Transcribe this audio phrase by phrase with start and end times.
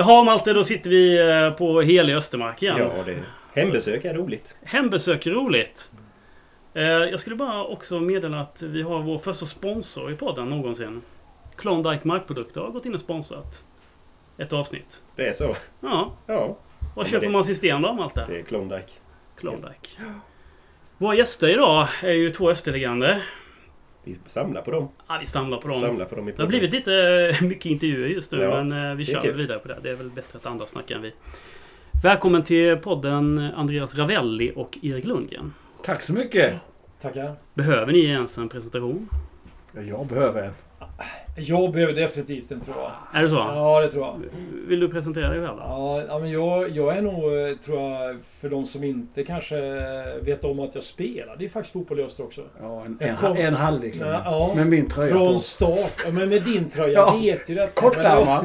[0.00, 2.78] Jaha Malte, då sitter vi eh, på helig Östermark igen.
[2.78, 3.16] Ja, det,
[3.60, 4.56] hembesök är roligt.
[4.62, 5.90] Hembesök är roligt.
[6.74, 11.02] Eh, Jag skulle bara också meddela att vi har vår första sponsor i podden någonsin.
[11.56, 13.64] Klondike Markprodukter har gått in och sponsrat
[14.38, 15.02] ett avsnitt.
[15.16, 15.56] Det är så.
[15.80, 16.56] Ja, Ja,
[16.96, 18.24] vad köper det- man sin sten då Malte?
[18.28, 18.92] det är Klondike.
[19.40, 19.88] Klondike.
[20.98, 23.22] Våra gäster idag är ju två Österlegender.
[24.24, 24.88] Vi samlar på dem.
[25.08, 25.80] Ja, vi samlar på dem.
[25.80, 26.94] Samlar på dem i Det har blivit lite
[27.40, 29.78] eh, mycket intervjuer just nu, Ja, men eh, vi kör vidare på det.
[29.82, 31.12] Det är väl bättre att andra snackar än vi.
[32.02, 35.54] Välkommen till podden Andreas Ravelli och Erik Lundgren.
[35.84, 36.54] Tack så mycket!
[37.00, 37.34] Tackar.
[37.54, 39.08] Behöver ni ens en presentation?
[39.74, 40.52] Ja, Jag behöver en.
[41.36, 42.90] Jag behöver definitivt en tror jag.
[43.20, 43.34] Är det så?
[43.36, 44.20] Ja, det tror jag.
[44.68, 45.56] Vill du presentera dig själv?
[45.56, 45.62] då?
[45.62, 47.22] Ja, ja, men jag, jag är nog,
[47.64, 49.56] tror jag, för de som inte kanske
[50.22, 51.36] vet om att jag spelar.
[51.38, 52.42] Det är faktiskt fotboll i öster också.
[52.60, 53.94] Ja, en, kom- en halvlek.
[54.00, 54.52] Ja, ja.
[54.56, 55.18] Med min tröja på.
[55.18, 55.92] Från start.
[56.04, 56.92] Ja, men med din tröja.
[56.92, 57.14] Ja.
[57.14, 57.70] Jag vet ju det.
[57.74, 58.44] Kortärmad.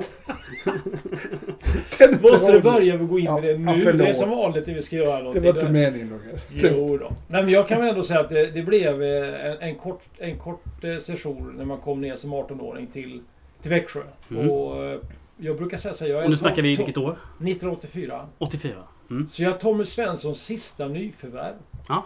[1.99, 3.81] Men då Måste du börja med att gå in Ja, med det ja, nu?
[3.81, 4.02] förlåt.
[4.02, 5.44] det är som vanligt när vi ska göra Det någonting.
[5.44, 6.39] var inte meningen Roger.
[6.77, 7.11] Jo då.
[7.27, 10.02] Nej, men jag kan väl ändå säga att det, det blev eh, en, en kort,
[10.17, 12.33] en kort eh, session när man kom ner som
[12.76, 13.22] 18-åring till,
[13.62, 14.02] till Växjö.
[14.30, 14.50] Mm.
[14.50, 15.00] Och eh,
[15.38, 17.12] jag brukar säga så här, jag är Och nu snackar vi vilket år?
[17.12, 18.26] 1984.
[18.38, 18.73] 84?
[19.09, 19.28] Mm.
[19.28, 21.56] Så jag är Tommy Svenssons sista nyförvärv.
[21.88, 22.04] Ja.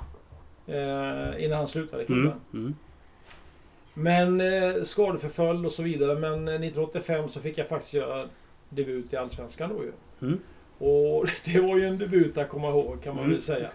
[0.67, 2.33] Eh, innan han slutade i klubben.
[2.53, 2.65] Mm.
[2.65, 2.75] Mm.
[3.93, 6.19] Men eh, skadeförföljd och så vidare.
[6.19, 8.27] Men eh, 1985 så fick jag faktiskt göra
[8.69, 9.91] debut i Allsvenskan då ju.
[10.27, 10.39] Mm.
[10.77, 13.31] Och det var ju en debut att komma ihåg kan man Mm.
[13.35, 13.69] väl säga.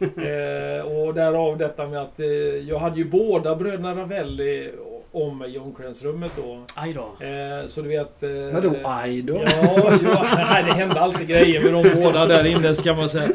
[0.00, 2.26] Eh, och därav detta med att eh,
[2.68, 4.72] jag hade ju båda bröderna Ravelli
[5.16, 6.64] om i omklädningsrummet då.
[6.74, 7.24] Aj då.
[7.26, 8.22] Eh, så du vet...
[8.22, 9.34] Eh, Vadå aj då?
[9.34, 13.28] Ja, ja nej, det hände alltid grejer med de båda där inne ska man säga.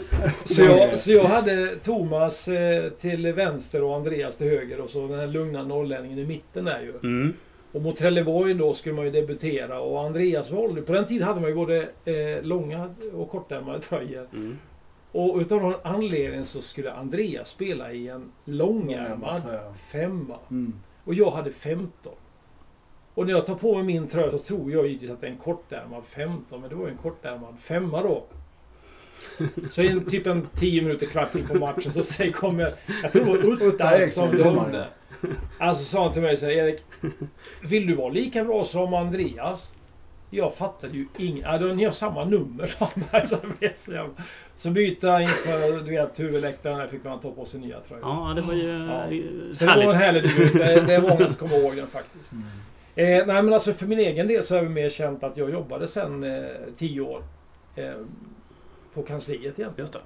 [0.45, 5.07] Så jag, så jag hade Thomas eh, till vänster och Andreas till höger och så
[5.07, 7.09] den här lugna norrlänningen i mitten där ju.
[7.09, 7.33] Mm.
[7.71, 10.81] Och mot Trelleborg då skulle man ju debutera och Andreas valde...
[10.81, 14.27] På den tiden hade man ju både eh, långa och kortärmade tröjor.
[14.33, 14.57] Mm.
[15.11, 19.41] Och utav någon anledning så skulle Andreas spela i en långärmad
[19.91, 20.37] femma.
[20.51, 20.73] Mm.
[21.03, 22.13] Och jag hade 15.
[23.13, 25.31] Och när jag tar på mig min tröja så tror jag givetvis att det är
[25.31, 26.61] en kortärmad 15.
[26.61, 28.23] Men det var ju en kortärmad femma då.
[29.71, 32.73] Så i typ en 10 minuter, kvart in på matchen så säger kommer...
[33.03, 34.87] Jag tror det var Utta som dömde.
[35.59, 36.83] Alltså sa han till mig så här, Erik.
[37.63, 39.71] Vill du vara lika bra som Andreas?
[40.33, 41.43] Jag fattade ju inget.
[41.43, 43.27] Ja, ni har samma nummer sa han.
[43.27, 44.09] Så, jag jag,
[44.73, 48.03] byta inför du vet, huvudläktaren där fick man ta på sig nya tröjor.
[48.07, 49.03] Ja, det var ju Ja.
[49.03, 50.01] eh, Så det var en härligt.
[50.01, 50.53] härlig debut.
[50.53, 52.31] Det, det är många som kommer ihåg den faktiskt.
[52.31, 52.43] Mm.
[52.95, 55.51] Eh, nej men alltså för min egen del så är det mer känt att jag
[55.51, 56.43] jobbade sen eh,
[56.77, 57.23] tio år.
[57.75, 57.91] Eh,
[58.93, 59.73] på kansliet egentligen.
[59.77, 59.99] Just det.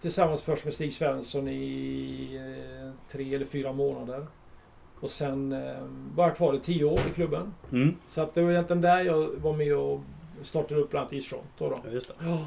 [0.00, 2.36] Tillsammans först med Stig Svensson i
[2.84, 4.26] eh, tre eller fyra månader.
[5.00, 5.58] Och sen eh,
[6.14, 7.54] var jag kvar i tio år i klubben.
[7.72, 7.94] Mm.
[8.06, 10.00] Så att det var egentligen där jag var med och
[10.42, 11.44] startade upp bland annat Isfront.
[11.58, 11.78] Då då.
[11.86, 12.14] Ja, Just det.
[12.24, 12.44] Ja.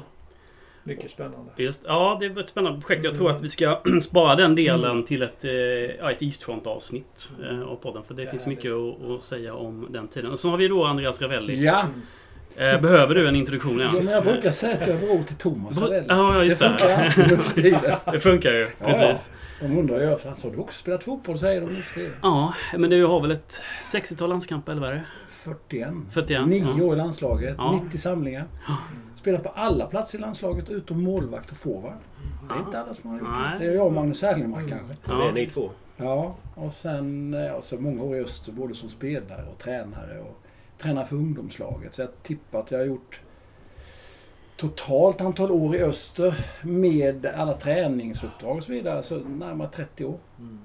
[0.86, 1.50] Mycket spännande.
[1.56, 3.04] Just, ja, det var ett spännande projekt.
[3.04, 3.36] Jag tror Mm.
[3.36, 5.04] att vi ska spara den delen Mm.
[5.04, 8.02] till ett, eh, ja, ett Eastfront avsnitt eh, av podden.
[8.02, 10.30] För det Det finns mycket att, att säga om den tiden.
[10.30, 11.64] Och så har vi då Andreas Ravelli.
[11.64, 11.84] Ja,
[12.56, 16.06] behöver du en introduktion ja, men jag brukar säga att jag beror till Thomas Ravelli.
[16.08, 16.96] Ja, just det funkar det.
[16.96, 17.96] alltid nu för tiden.
[18.12, 18.68] Det funkar ju.
[18.80, 19.30] Ja, Precis.
[19.60, 22.12] De undrar ju, fan så har du också spelat fotboll säger de nu för tiden.
[22.22, 25.04] Ja, men du har väl ett 60-tal landskamper eller vad är det?
[25.28, 25.88] 41.
[26.10, 26.84] 41, 9 ja.
[26.84, 27.54] år i landslaget.
[27.58, 27.80] Ja.
[27.84, 28.44] 90 samlingar.
[29.16, 31.98] Spelat på alla platser i landslaget utom målvakt och forward.
[32.48, 33.58] Det är inte alla som har gjort Nej.
[33.58, 33.64] det.
[33.64, 34.96] Det är jag och Magnus Erlingmark kanske.
[35.08, 35.70] Ja, det är ni två.
[35.96, 40.43] Ja, och sen eh, alltså många år i Öster både som spelare och tränare och
[40.84, 41.94] tränare för ungdomslaget.
[41.94, 43.20] Så jag tippar att jag har gjort
[44.56, 50.18] totalt antal år i Öster med alla träningsuppdrag och så vidare, så närmare 30 år.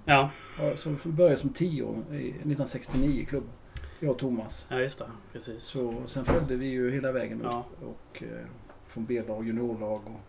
[0.05, 0.29] Ja,
[0.59, 3.49] Ja, Så började som 10 år i 1969 i klubben.
[3.99, 4.65] Jag och Thomas.
[4.69, 5.05] ja just det.
[5.33, 5.63] Precis.
[5.63, 7.47] Så sen följde vi ju hela vägen upp.
[7.51, 7.65] Ja.
[7.81, 8.45] Och, eh,
[8.87, 10.21] från B-lag, juniorlag och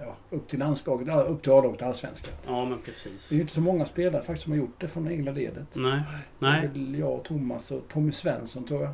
[0.00, 2.34] ja, upp till landslaget, upp till A-laget, allsvenskan.
[2.46, 3.28] Ja, men precis.
[3.28, 5.30] Det är ju inte så många spelare faktiskt som har gjort det från det egna
[5.32, 5.68] ledet.
[5.72, 6.02] Nej.
[6.38, 6.70] Nej.
[6.98, 8.92] jag och Thomas och Tommy Svensson tror jag.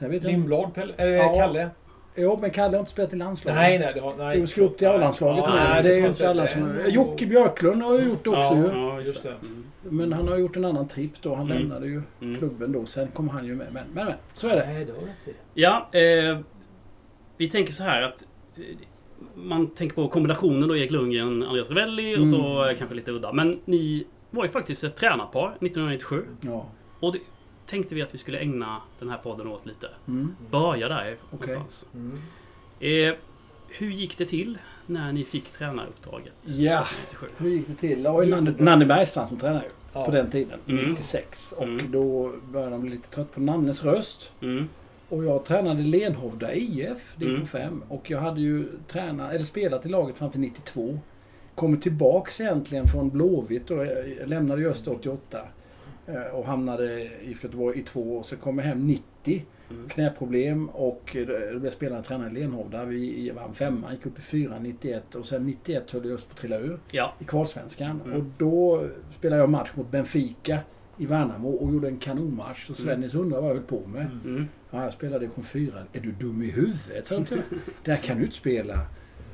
[0.00, 1.34] Lindblad, Pelle, äh, Ja.
[1.36, 1.70] Kalle?
[2.14, 3.56] Ja, men Kalle har inte spelat i landslaget.
[3.60, 3.92] Nej, nej.
[3.94, 4.40] Det har, nej.
[4.40, 6.78] Du ska upp till A-landslaget Ja, nej, det är inte alla som...
[6.88, 8.56] Jocke Björklund har ju gjort det också Ja.
[8.56, 8.80] ju.
[8.80, 9.28] Ja, just det.
[9.28, 9.64] Mm.
[9.82, 11.34] Men han har gjort en annan tripp då.
[11.34, 11.58] Han Mm.
[11.58, 12.38] lämnade ju Mm.
[12.38, 12.86] klubben då.
[12.86, 13.66] Sen kom han ju med.
[13.72, 14.66] Men, men, men så är det.
[14.66, 15.36] Nej, det rätt.
[15.54, 16.38] Ja, eh,
[17.36, 18.24] vi tänker så här att
[18.56, 18.62] eh,
[19.34, 22.76] man tänker på kombinationen då Erik Lundgren, Andreas Ravelli och så Mm.
[22.76, 23.32] kanske lite udda.
[23.32, 26.24] Men ni var ju faktiskt ett tränarpar 1997.
[26.40, 26.66] Ja.
[27.00, 27.18] Och det
[27.66, 29.88] tänkte vi att vi skulle ägna den här podden åt lite.
[30.08, 30.36] Mm.
[30.50, 31.54] Börja där Okej.
[31.54, 31.86] någonstans.
[31.94, 32.18] Mm.
[32.80, 33.14] Eh,
[33.68, 36.32] hur gick det till när ni fick tränaruppdraget?
[36.44, 37.26] Ja, 97?
[37.36, 38.02] hur gick det till?
[38.02, 39.70] Det var ju Nanne, Nanne Bergstrand som tränade ju.
[39.92, 40.04] Ja.
[40.04, 40.58] På den tiden.
[40.68, 40.90] Mm.
[40.90, 41.52] 96.
[41.56, 41.90] Och Mm.
[41.92, 44.32] då började de bli lite trött på Nannes röst.
[44.40, 44.68] Mm.
[45.08, 47.46] Och jag tränade Lenhovda IF, division Mm.
[47.46, 47.82] 5.
[47.88, 50.98] Och jag hade ju tränat, eller spelat i laget fram till 92.
[51.54, 53.86] Kommer tillbaks egentligen från Blåvitt och
[54.26, 55.40] lämnade ju Öster 88.
[56.06, 58.22] Eh, Och hamnade i Göteborg i två år.
[58.22, 59.44] Så kom jag hem 90.
[59.70, 59.88] Mm.
[59.88, 62.84] Knäproblem och eh, då blev spelande tränare Lenhovda.
[62.84, 66.36] Vi vann femman, gick upp i fyra 91 och sen 91 höll jag på att
[66.38, 67.14] trilla ur Ja.
[67.18, 68.00] i kvalsvenskan.
[68.04, 68.16] Mm.
[68.20, 68.84] Och då
[69.18, 70.58] spelade jag match mot Benfica
[70.98, 72.66] i Värnamo och gjorde en kanonmatch.
[72.66, 74.06] Så Svennis undrade vad jag höll på med.
[74.24, 74.46] Mm.
[74.70, 75.72] Ja, jag spelade i division 4.
[75.92, 77.10] Är du dum i huvudet?
[77.84, 78.78] Där kan du inte spela.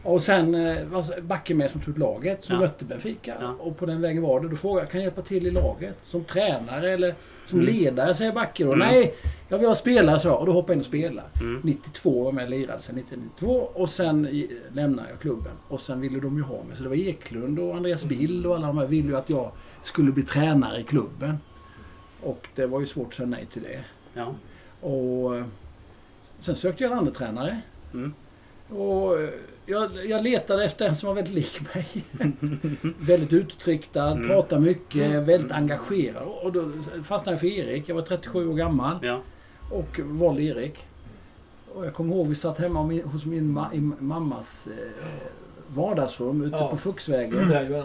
[0.05, 2.61] Och sen eh, var Backe med som tog laget som Ja.
[2.61, 3.35] mötte Benfica.
[3.41, 3.55] Ja.
[3.59, 4.49] Och på den vägen var det.
[4.49, 5.95] Då frågade jag, kan jag hjälpa till i laget?
[6.05, 7.15] Som tränare eller
[7.45, 7.75] som Mm.
[7.75, 8.73] ledare säger Backe då.
[8.73, 8.89] Mm.
[8.89, 9.15] Nej,
[9.49, 10.35] jag vill ha spelare så.
[10.35, 11.29] Och då hoppade jag in och spelade.
[11.41, 11.61] Mm.
[11.65, 15.53] 92 var med och lirade sen 1992 och sen i- lämnade jag klubben.
[15.69, 16.77] Och sen ville de ju ha mig.
[16.77, 19.51] Så det var Eklund och Andreas Bill och alla de här ville ju att jag
[19.83, 21.39] skulle bli tränare i klubben.
[22.23, 23.85] Och det var ju svårt att säga nej till det.
[24.15, 24.35] Ja.
[24.89, 25.45] Och eh,
[26.41, 27.61] sen sökte jag en andra tränare.
[27.95, 28.15] Mm.
[28.71, 29.29] Och eh,
[29.67, 31.87] jag, jag letade efter en som var väldigt lik mig.
[33.01, 34.29] väldigt utåtriktad, Mm.
[34.29, 36.23] pratar mycket, väldigt engagerad.
[36.43, 36.71] Och då
[37.05, 37.89] fastnade jag för Erik.
[37.89, 39.21] Jag var 37 år gammal Ja.
[39.71, 40.79] och valde Erik.
[41.75, 45.05] Och jag kommer ihåg vi satt hemma min- hos min ma- mammas eh,
[45.69, 46.69] vardagsrum ute Ja.
[46.69, 47.51] på Fuxvägen.
[47.51, 47.85] Jajamän.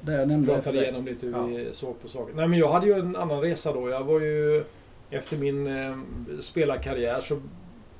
[0.00, 1.42] Där jag nämnde Pratade igenom lite hur Ja.
[1.42, 2.34] vi såg på saker.
[2.34, 3.88] Nej men jag hade ju en annan resa då.
[3.88, 4.64] Jag var ju...
[5.10, 5.96] Efter min eh,
[6.40, 7.40] spelarkarriär så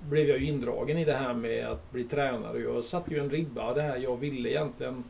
[0.09, 2.59] blev jag ju indragen i det här med att bli tränare.
[2.59, 3.97] Jag satte ju en ribba det här.
[3.97, 5.05] Jag ville egentligen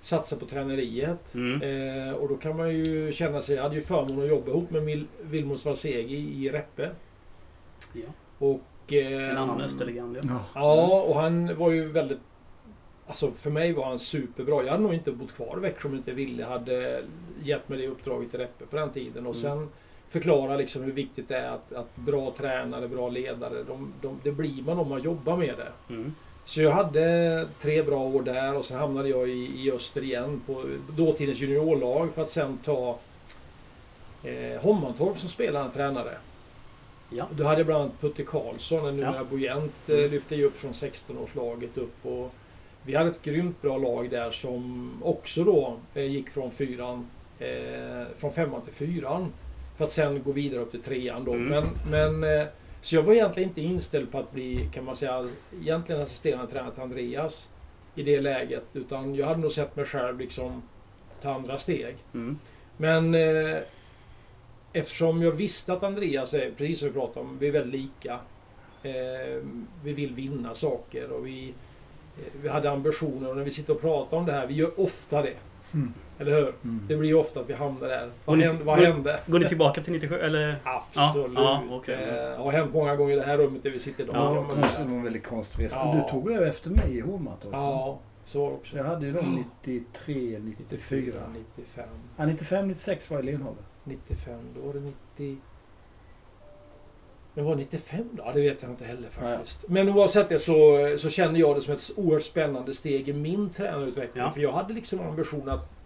[0.00, 1.34] satsa på träneriet.
[1.34, 1.62] Mm.
[2.08, 3.56] Eh, och då kan man ju känna sig...
[3.56, 6.90] Jag hade ju förmånen att jobba ihop med Mil- Vilmos Valsegi i Reppe.
[7.92, 8.02] Ja.
[8.38, 8.92] Och...
[8.92, 10.16] Eh, En annan österlegend.
[10.16, 10.22] Ja.
[10.30, 10.40] Ja.
[10.54, 12.18] Ja, och han var ju väldigt...
[13.06, 14.62] Alltså för mig var han superbra.
[14.62, 17.02] Jag hade nog inte bott kvar i Växjö om inte Ville hade
[17.42, 19.26] gett mig det uppdraget i Reppe på den tiden.
[19.26, 19.68] Och sen
[20.10, 24.32] förklara liksom hur viktigt det är att, att bra tränare, bra ledare, de, de, det
[24.32, 25.94] blir man om man jobbar med det.
[25.94, 26.14] Mm.
[26.44, 30.42] Så jag hade tre bra år där och sen hamnade jag i, i Öster igen
[30.46, 30.64] på
[30.96, 32.98] dåtidens juniorlag för att sen ta
[34.22, 36.16] eh, Hommantorp som spelande tränare.
[37.10, 37.26] Ja.
[37.30, 39.24] Då hade bland annat Putte Karlsson, en numera Ja.
[39.24, 42.06] Bojent, eh, lyfte ju upp från 16-årslaget upp.
[42.06, 42.32] Och
[42.82, 47.06] vi hade ett grymt bra lag där som också då eh, gick från fyran,
[47.38, 49.32] eh, från femman till fyran.
[49.78, 51.32] För att sen gå vidare upp till trean då.
[51.32, 51.48] Mm.
[51.48, 52.46] Men, men, eh,
[52.80, 55.28] så jag var egentligen inte inställd på att bli, kan man säga,
[55.60, 57.48] egentligen assisterande tränare till Andreas
[57.94, 58.64] i det läget.
[58.72, 60.62] Utan jag hade nog sett mig själv liksom
[61.22, 61.96] ta andra steg.
[62.14, 62.38] Mm.
[62.76, 63.56] Men eh,
[64.72, 68.20] eftersom jag visste att Andreas är, precis som vi pratade om, vi är väldigt lika.
[68.82, 69.42] Eh,
[69.84, 71.48] vi vill vinna saker och vi,
[72.18, 74.80] eh, vi hade ambitioner och när vi sitter och pratar om det här, vi gör
[74.80, 75.36] ofta det.
[75.74, 75.94] Mm.
[76.18, 76.54] Eller hur?
[76.64, 76.80] Mm.
[76.88, 78.00] Det blir ju ofta att vi hamnar där.
[78.24, 79.20] Går Vad till- Vad går- hände?
[79.26, 80.56] Går ni tillbaka till 97 eller?
[80.64, 81.32] Absolut.
[81.34, 81.94] Ja, ja, okej.
[81.94, 84.16] Eh, har hänt många gånger i det här rummet där vi sitter idag.
[84.16, 85.76] Ja, det var en väldigt konstig resa.
[85.76, 86.02] Ja.
[86.04, 87.52] Du tog över efter mig i Hovmantorp.
[87.52, 88.76] Ja, så var det Så också.
[88.76, 91.14] jag hade ju dem 93, 94.
[91.56, 91.88] 95.
[92.16, 93.62] Ja, 95, 96 var jag i Lenhovda.
[93.84, 95.36] 95, då var det 90...
[97.34, 98.22] Men var det 95 då?
[98.26, 99.68] Ja, det vet jag inte heller faktiskt.
[99.68, 103.50] Men oavsett det så, så kände jag det som ett oerhört spännande steg i min
[103.50, 104.24] tränarutveckling.
[104.24, 104.30] Ja.
[104.30, 105.77] För jag hade liksom ambition att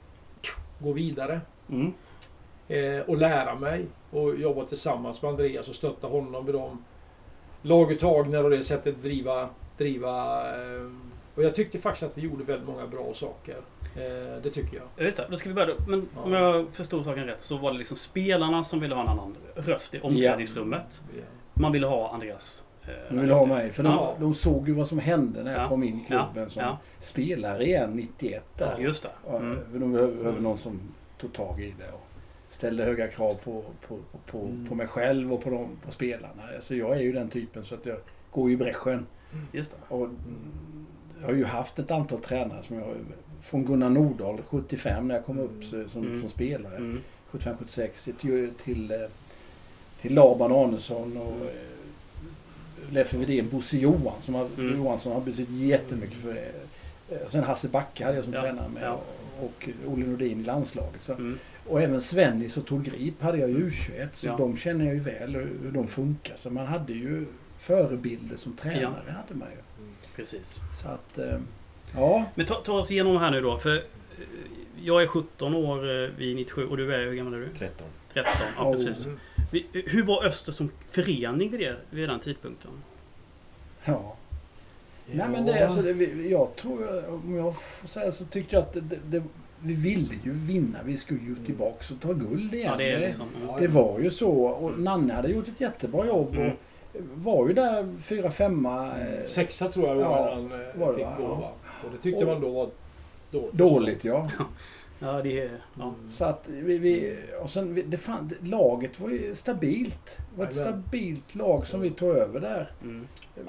[0.83, 1.93] gå vidare Mm.
[2.69, 6.85] eh, och lära mig och jobba tillsammans med Andreas och stötta honom med de
[7.63, 9.49] laguttagningar och det sättet driva...
[9.79, 10.91] driva eh,
[11.35, 13.57] och jag tyckte faktiskt att vi gjorde väldigt många bra saker.
[13.97, 14.87] Eh, det tycker jag.
[14.97, 15.91] Ja, Just det, då ska vi börja då.
[15.91, 16.39] Men om Ja.
[16.57, 19.95] jag förstod saken rätt så var det liksom spelarna som ville ha en annan röst
[19.95, 21.01] i omklädningsrummet.
[21.55, 22.65] Man ville ha Andreas.
[22.87, 23.73] Eh, De ville ha mig.
[23.73, 24.15] För de, Ja.
[24.21, 25.69] de såg ju vad som hände när jag Ja.
[25.69, 26.79] kom in i klubben som Ja.
[27.01, 28.45] spelare igen 91.
[28.59, 28.79] Där.
[28.79, 29.37] Just det.
[29.37, 29.59] Mm.
[29.73, 30.81] De behöver, behöver någon som
[31.21, 32.07] tog tag i det och
[32.51, 34.67] ställde höga krav på, på, på, Mm.
[34.69, 36.43] på mig själv och på, de, på spelarna.
[36.55, 37.97] Alltså jag är ju den typen så att jag
[38.31, 39.07] går ju i bräschen.
[39.53, 39.95] Just det.
[39.95, 40.17] Och mm,
[41.21, 42.87] jag har ju haft ett antal tränare som jag
[43.43, 46.21] från Gunnar Nordahl 75 när jag kom upp så- som, Mm.
[46.21, 46.77] som spelare.
[46.77, 47.01] Mm.
[47.31, 48.99] 75-76 till, till, eh,
[50.01, 51.53] till Laban Arnesson och eh,
[52.93, 54.77] Leffe Widén, Bosse Johansson som har, Mm.
[54.77, 56.53] Johansson har betytt jättemycket för det.
[57.15, 59.01] Eh, Sen Hasse Backe hade jag som Ja, tränare med ja.
[59.41, 61.03] och Olle Nordin i landslaget.
[61.03, 61.13] Så.
[61.13, 61.39] Mm.
[61.69, 64.37] Och även Svennis och Tor Grip hade jag i U21 så Ja.
[64.39, 66.37] de känner jag ju väl hur de funkar.
[66.37, 67.27] Så man hade ju
[67.59, 69.85] förebilder som tränare hade man ju.
[70.17, 70.61] Precis.
[70.83, 71.39] Så att, eh,
[71.95, 72.25] ja.
[72.35, 73.59] Men ta, ta oss igenom här nu då.
[73.59, 73.81] För eh,
[74.83, 77.49] jag är 17 år vid 97 och du är, hur gammal är du?
[77.59, 77.87] 13.
[78.13, 78.33] 13.
[78.57, 78.73] Ja, Oh.
[78.73, 79.09] precis.
[79.73, 82.71] Hur var Öster som förening vid, det, vid den tidpunkten?
[83.85, 84.17] ja.
[85.15, 88.63] Nej men det, alltså, det, vi- jag tror, om jag får säga så tyckte jag
[88.63, 88.81] att det,
[89.11, 89.23] det,
[89.61, 90.79] vi ville ju vinna.
[90.85, 92.67] Vi skulle ju tillbaks och ta guld igen.
[92.71, 93.27] Ja, det liksom...
[93.49, 94.31] Ja, det var ju så.
[94.31, 96.35] Och Nanne hade gjort ett jättebra jobb.
[96.35, 96.51] Mm.
[96.51, 96.57] Och
[97.15, 98.87] var ju där fyra, femma.
[98.99, 101.53] eh, Sexa tror jag det var Ja, han eh, var det fick gå.
[101.85, 102.71] Och det tyckte Och- man då var
[103.31, 103.53] dåligt.
[103.53, 104.31] Dåligt ja.
[105.03, 105.51] Ja, det är...
[105.79, 105.83] Ja.
[105.85, 106.09] Mm.
[106.09, 110.17] Så att vi, vi, och sen, vi- det fan, laget var ju stabilt.
[110.35, 112.71] Det var ett stabilt lag som vi tog över där.
[112.83, 113.07] Mm.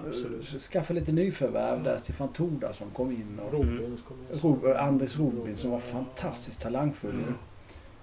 [0.07, 0.45] Absolut.
[0.45, 1.98] Skaffa lite nyförvärv där.
[1.98, 3.39] Stefan Torda som kom in.
[3.45, 4.39] Och Robins kom in.
[4.41, 7.12] Ro, Andres Robin som var fantastiskt talangfull.
[7.12, 7.33] Mm.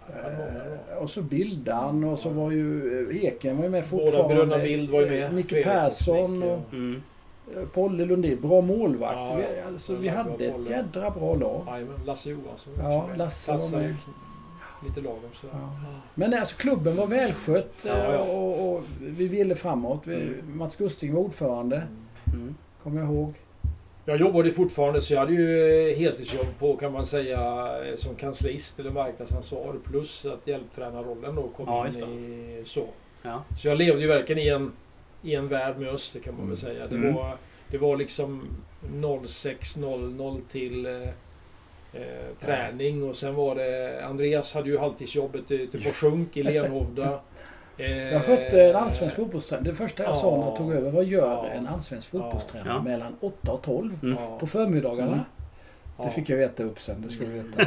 [0.09, 4.35] Eh, och så Bildan och så var ju eh, Eken var ju med Båda fortfarande.
[4.35, 5.35] bröderna Bild var ju med.
[5.35, 7.03] Micke Fredrik Persson Micke, och Mm.
[7.57, 8.41] Eh, Polle Lundin.
[8.41, 9.17] Bra målvakt.
[9.17, 10.71] Ja, vi, alltså, vi hade ett Polle.
[10.71, 11.63] jädra bra lag.
[11.67, 13.09] Jajamän, Lasse Johansson Ja.
[13.17, 13.95] Lasse var med.
[14.89, 15.55] Lite lagom sådär.
[15.57, 15.71] Ja.
[16.15, 18.19] Men alltså klubben var välskött Ja, eh, ja.
[18.21, 20.01] Och, och vi ville framåt.
[20.05, 20.59] Vi, Mm.
[20.59, 22.41] Mats Gusting var ordförande, Mm.
[22.43, 22.55] Mm.
[22.83, 23.35] kommer jag ihåg.
[24.05, 27.39] Jag jobbade fortfarande så jag hade ju heltidsjobb på kan man säga
[27.87, 32.85] eh, som kanslist eller marknadsansvarig plus att hjälptränarrollen då kom Ja, in i så.
[33.23, 33.43] Ja.
[33.59, 34.73] Så jag levde ju verkligen i en,
[35.23, 36.49] i en värld med öster kan man Mm.
[36.51, 36.87] väl säga.
[36.87, 37.15] Det, Mm.
[37.15, 37.37] var,
[37.69, 38.43] det var liksom
[38.93, 40.93] 06.00 till eh,
[41.93, 47.21] eh, träning och sen var det Andreas hade ju halvtidsjobbet ute på Sjunk i Lenhovda.
[47.79, 49.69] Eh, Jag skötte en allsvensk fotbollstränare.
[49.71, 50.57] Det första jag sa när jag Ja.
[50.57, 51.49] tog över, vad gör Ja.
[51.49, 52.19] en allsvensk Ja.
[52.23, 52.83] fotbollstränare Ja.
[52.83, 54.17] mellan 8 och 12 Mm.
[54.21, 55.13] Ja, på förmiddagarna?
[55.13, 55.25] Mm.
[55.99, 56.05] ja.
[56.05, 57.67] Det fick jag veta upp sen, det ska du veta.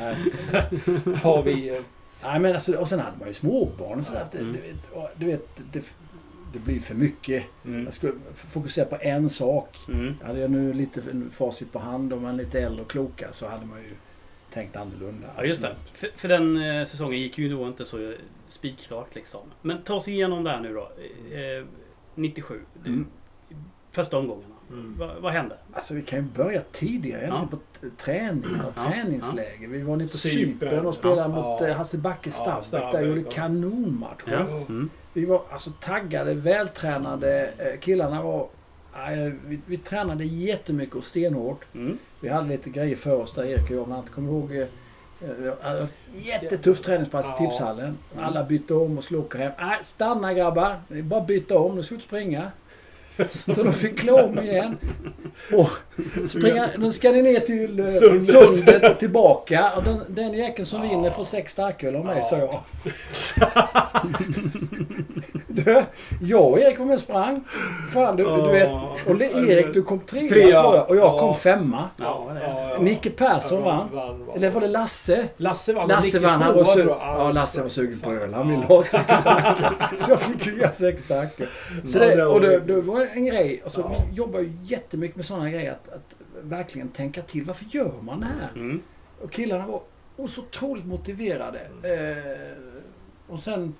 [0.00, 0.16] Nej.
[1.24, 1.68] Ja, vi...
[1.76, 1.82] eh,
[2.24, 4.26] Nej, men alltså, och sen hade man ju småbarn och sådär.
[4.38, 4.52] Mm.
[4.52, 5.84] Du, vet, och du vet, det,
[6.52, 7.44] det blir för mycket.
[7.64, 7.84] Mm.
[7.84, 9.76] Jag skulle fokusera på en sak.
[9.88, 10.14] Mm.
[10.24, 13.66] Hade jag nu lite facit på hand och man lite äldre och kloka så hade
[13.66, 13.90] man ju
[14.52, 15.26] tänkt annorlunda.
[15.36, 15.74] Ja, just det.
[15.94, 18.12] För, för den eh, säsongen gick ju då inte så
[18.46, 19.40] spikrakt liksom.
[19.62, 20.80] Men ta oss igenom där nu då.
[21.36, 21.66] Eh,
[22.14, 22.60] 97.
[22.82, 23.06] Det- Mm.
[23.92, 24.54] Första omgångarna.
[24.70, 24.98] Mm.
[24.98, 25.56] Va, vad hände?
[25.72, 27.26] Alltså vi kan ju börja tidigare.
[27.26, 27.48] Ja.
[27.50, 27.58] Ja.
[27.80, 29.68] På träningar och Ja, träningsläger.
[29.68, 30.86] Vi var nere på Cypern.
[30.86, 31.28] Och spelade Ja.
[31.28, 31.66] mot Ja.
[31.68, 32.62] eh, Hasse Backe Ja.
[32.62, 33.30] Stabæk, Där gjorde ja.
[33.30, 34.32] kanonmatcher.
[34.32, 34.40] Ja.
[34.68, 34.90] Mm.
[35.12, 37.50] Vi var alltså taggade, vältränade.
[37.58, 38.48] eh, Killarna var...
[39.46, 41.64] vi, vi tränade jättemycket och stenhårt.
[41.74, 41.98] Mm.
[42.20, 44.10] Vi hade lite grejer för oss där, Erik och jag bland annat.
[44.10, 44.52] Kommer ihåg...
[44.52, 44.66] eh,
[45.76, 47.98] eh, Jättetuff träningspass i tipshallen.
[48.18, 49.52] Alla bytte om och åka hem.
[49.60, 50.80] Nej, stanna grabbar!
[51.02, 52.50] Bara byta om, nu ska vi och springa.
[53.28, 54.76] Så de fick klä om igen.
[55.56, 55.70] Och
[56.28, 58.56] springa, nu ska ni ner till eh, Sundet.
[58.56, 59.72] sundet tillbaka.
[59.76, 62.22] Och den, den jäkeln som vinner får sex starköl av mig, Ja.
[62.24, 62.60] sa jag.
[65.46, 65.82] du,
[66.22, 67.44] jag och Erik var med och sprang.
[67.92, 68.70] Fan, du, du vet.
[69.06, 70.62] Och Le- Erik, du kom trea, Trea.
[70.62, 70.90] tror jag.
[70.90, 71.18] Och jag Ja.
[71.18, 71.88] kom femma.
[71.96, 72.28] Ja,
[72.80, 73.88] Nicke Persson vann.
[74.36, 75.28] Eller var det Lasse?
[75.36, 75.88] Lasse vann.
[75.88, 76.42] Lasse Nicke vann.
[76.42, 78.34] Han var su- ja, Lasse var sugen på öl.
[78.34, 79.74] Han ville ha sex starköl.
[79.98, 81.46] Så jag fick ju sex starköl.
[81.86, 83.60] Så det, och det, det var en grej.
[83.64, 84.04] Alltså, Ja.
[84.10, 85.72] Vi jobbar ju jättemycket med sådana grejer.
[85.72, 87.44] Att, att verkligen tänka till.
[87.44, 88.50] Varför gör man det här?
[88.54, 88.82] Mm.
[89.22, 89.82] Och killarna var
[90.28, 91.60] så otroligt motiverade.
[91.60, 93.74] Eh, och sen...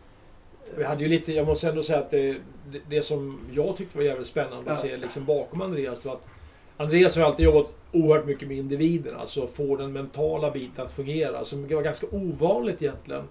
[0.76, 2.32] Vi hade ju lite, jag måste ändå säga att det,
[2.72, 4.90] det, det som jag tyckte var jävligt spännande att Ja.
[4.90, 6.26] se liksom bakom Andreas var att
[6.76, 11.44] Andreas har alltid jobbat oerhört mycket med individen, alltså få den mentala biten att fungera,
[11.44, 13.22] som var ganska ovanligt egentligen.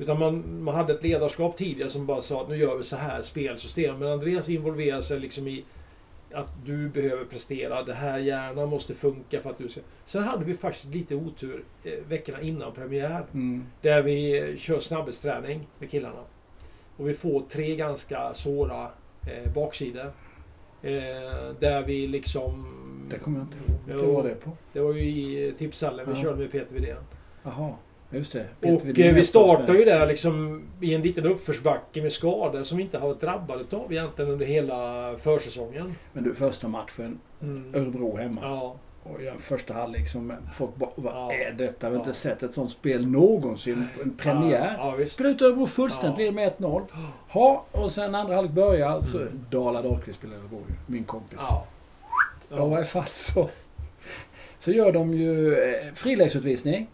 [0.00, 2.96] Utan man, man hade ett ledarskap tidigare som bara sa att nu gör vi så
[2.96, 3.98] här, spelsystem.
[3.98, 5.64] Men Andreas involverade sig liksom i
[6.32, 9.80] att du behöver prestera, det här hjärnan måste funka för att du ska...
[10.04, 13.24] Sen hade vi faktiskt lite otur eh, veckorna innan premiär.
[13.34, 16.22] Mm, Där vi eh, kör snabbhetsträning med killarna.
[16.96, 18.90] Och vi får tre ganska svåra
[19.26, 20.12] eh, baksidor.
[20.82, 20.92] Eh,
[21.60, 22.66] där vi liksom...
[23.10, 23.78] det kommer jag inte ihåg.
[23.86, 24.14] Vilka Jo.
[24.14, 24.50] var det på?
[24.72, 26.22] Det var ju i eh, tipshallen vi Ja.
[26.22, 26.96] körde med Peter Widén.
[27.42, 27.74] Jaha,
[28.10, 28.46] just det.
[28.60, 29.24] Peter Och Widin eh, vi
[29.72, 29.78] med.
[29.78, 33.64] ju där liksom i en liten uppförsbacke med skador som vi inte har varit drabbade
[33.76, 35.94] av egentligen under hela försäsongen.
[36.12, 37.18] Men du, första matchen.
[37.42, 37.74] Mm.
[37.74, 38.40] Örebro hemma.
[38.42, 41.32] Ja, Och ja, första halvlek som folk bara, vad Ja.
[41.32, 41.86] är detta?
[41.86, 42.00] Jag har Ja.
[42.06, 43.86] inte sett ett sånt spel någonsin.
[44.02, 44.74] En premiär.
[44.78, 44.96] Ja, ja,
[45.28, 46.24] ut Örebro fullständigt, Ja.
[46.24, 46.82] leder med 1-0.
[47.28, 49.44] Ha, och sen andra halvlek börjar så Mm.
[49.50, 51.38] Dala Dahlqvist spelar Örebro min kompis.
[51.48, 51.66] Ja.
[52.48, 52.66] Ja.
[52.66, 53.48] I varje fall så,
[54.58, 56.86] så gör de ju eh, friläggsutvisning.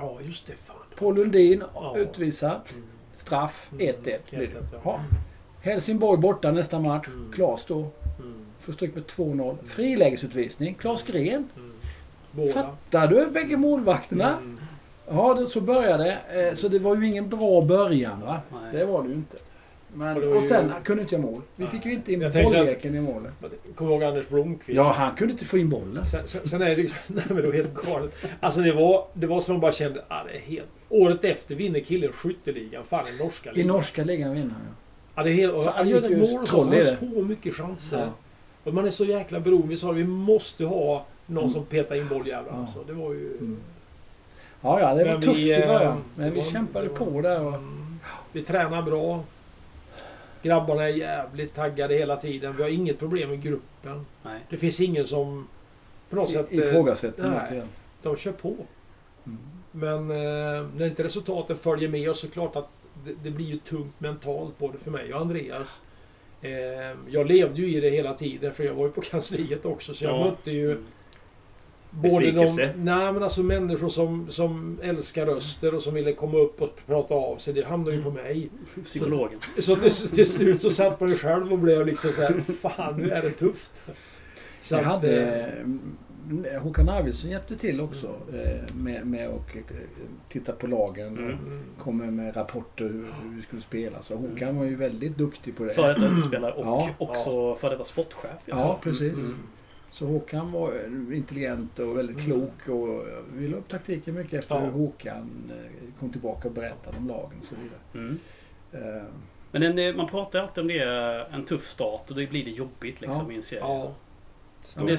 [0.00, 0.52] Ja, just det.
[0.64, 0.76] Fan.
[0.98, 1.96] Paul Lundin Ja.
[1.96, 2.60] utvisad.
[2.70, 2.82] Mm.
[3.14, 4.46] Straff 1-1 blir det.
[4.46, 5.00] 1-1, ja.
[5.62, 7.06] Helsingborg borta nästa match.
[7.06, 7.32] Mm.
[7.32, 7.76] Klas då.
[7.78, 8.34] Mm.
[8.60, 9.56] Får stryk med 2-0.
[9.66, 10.74] Frilägesutvisning.
[10.74, 11.48] Klas Gren.
[12.36, 12.52] Mm.
[12.52, 13.26] Fattar du?
[13.26, 14.36] Bägge målvakterna.
[14.36, 14.60] Mm.
[15.10, 16.48] Ja, det, så började det.
[16.48, 18.40] Eh, Så det var ju ingen bra början va?
[18.52, 18.60] Nej.
[18.72, 19.36] Det var det ju inte.
[19.94, 21.42] Men, Och och, var ju- sen han kunde inte göra mål.
[21.56, 23.32] Vi fick ju inte in bollleken i målet.
[23.74, 24.76] Kommer du ihåg Anders Blomqvist?
[24.76, 26.06] Ja, han kunde inte få in bollen.
[26.06, 26.90] Sen, sen, sen är det ju...
[27.06, 28.14] Nej men det var helt galet.
[28.40, 30.68] Alltså det var, det var som man bara kände, ah, det är helt...
[30.88, 32.84] Året efter vinner killen skytteligan.
[32.84, 33.68] Fan i norska I ligan.
[33.68, 34.62] norska ligan vinner han
[35.14, 35.66] Ja, det är helt...
[35.66, 36.62] Han gör ett mål och så.
[36.62, 37.98] Han i har så mycket chanser.
[37.98, 38.08] Ja.
[38.64, 39.68] Och man är så jäkla beroende.
[39.68, 41.52] Vi sa vi måste ha någon Mm.
[41.54, 42.52] som petar in bolljävlar.
[42.52, 42.60] Ja.
[42.60, 42.78] Alltså.
[42.86, 43.26] Det var ju...
[43.36, 43.56] Mm.
[44.62, 45.82] Ja, ja, det var Men tufft vi, i början.
[45.82, 47.40] eh, Men vi var- kämpade var- på där.
[47.40, 47.98] Och, Mm.
[48.32, 49.24] Vi tränar bra.
[50.42, 52.56] Grabbarna är jävligt taggade hela tiden.
[52.56, 54.06] Vi har inget problem i gruppen.
[54.22, 54.40] Nej.
[54.50, 55.48] Det finns ingen som
[56.10, 56.46] på något sätt...
[56.50, 57.30] I- eh, Ifrågasätter nej.
[57.42, 57.66] något igen.
[58.02, 58.54] De kör på.
[59.26, 59.38] Mm.
[59.72, 62.68] Men eh, när inte resultaten följer med oss så klart att
[63.04, 65.82] det, det blir ju tungt mentalt både för mig och Andreas.
[66.42, 66.50] Eh,
[67.08, 70.04] jag levde ju i det hela tiden för jag var ju på kansliet också så
[70.04, 70.24] jag Ja.
[70.24, 70.84] mötte ju Mm.
[71.90, 72.32] Både de...
[72.32, 72.72] Besvikelse.
[72.76, 77.14] Nej men alltså människor som, som älskar röster och som ville komma upp och prata
[77.14, 77.54] av sig.
[77.54, 78.50] Det hamnade ju på mig.
[78.84, 79.38] Psykologen.
[79.58, 82.96] Så till, till slut så satt man ju själv och blev liksom så här, Fan
[82.96, 83.82] nu är det tufft.
[84.62, 85.80] Så Jag att, hade, eh, mm,
[86.62, 89.62] Håkan Arvidsson hjälpte till också eh, med, med att eh,
[90.28, 91.18] titta på lagen.
[91.18, 91.24] Mm.
[91.24, 91.62] och mm.
[91.78, 94.02] Kommer med rapporter hur, hur vi skulle spela.
[94.02, 95.70] Så Håkan var ju väldigt duktig på det.
[95.70, 96.90] Före detta utespelare och Ja.
[96.98, 98.42] också före detta sportchef.
[98.46, 98.78] Ja, sa.
[98.82, 99.18] precis.
[99.18, 99.36] Mm.
[99.90, 100.72] Så Håkan var
[101.14, 103.04] intelligent och väldigt klok och
[103.36, 104.60] vi la upp taktiken mycket efter Ja.
[104.60, 107.80] hur Håkan eh, kom tillbaka och berättade om lagen och så vidare.
[107.94, 108.18] Mm.
[108.72, 109.02] Eh,
[109.52, 110.82] Men en, eh, man pratar alltid om det,
[111.32, 113.32] en tuff start och då blir det jobbigt liksom Ja.
[113.32, 113.62] i en serie.
[113.62, 113.94] Ja.
[114.74, 114.96] Det är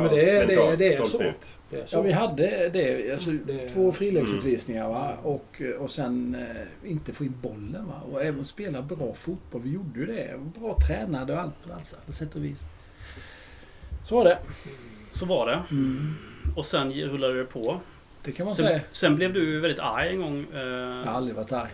[0.00, 1.48] men det är, det, är- mentalt det är stolpe så.
[1.70, 1.96] Det är så.
[1.96, 3.12] Ja, vi hade det.
[3.12, 5.16] Alltså, Det- Två friläggsutvisningar va?
[5.22, 7.86] Och, och sen eh, inte få in bollen.
[7.86, 8.00] Va?
[8.12, 9.62] Och även spela bra fotboll.
[9.62, 10.40] Vi gjorde ju det.
[10.60, 12.60] Bra tränade och allt på alla sätt och vis.
[14.12, 14.38] Så var det.
[15.10, 15.58] Så var det.
[15.70, 16.14] Mm.
[16.56, 17.80] Och sen rullade det på.
[18.24, 18.80] Det kan man Sen, säga.
[18.90, 20.46] sen blev du väldigt arg en gång.
[20.54, 21.68] eh, Jag har aldrig varit arg.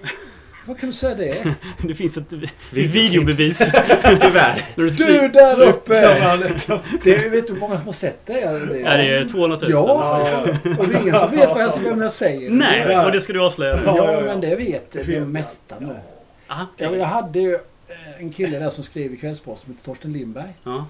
[0.66, 1.54] Vad kan du säga det?
[1.82, 2.32] Det finns ett,
[2.72, 3.58] videobevis.
[4.20, 4.62] Tyvärr.
[4.76, 5.94] Du Du där uppe!
[7.04, 8.40] Det, vet du hur många som har sett det?
[8.40, 9.70] Ja, det, ja, det är 200 000.
[9.70, 10.40] Ja.
[10.78, 12.50] Och det är ingen som vet vad jag, vem jag säger.
[12.50, 13.82] Nej, och det ska du avslöja nu.
[13.86, 15.88] Ja, men det vet Det mesta jag.
[15.88, 15.94] nu.
[16.48, 16.98] Aha, okej.
[16.98, 17.58] jag hade ju
[18.18, 20.54] en kille där som skrev i Kvällsposten som heter Torsten Lindberg.
[20.64, 20.86] Ja.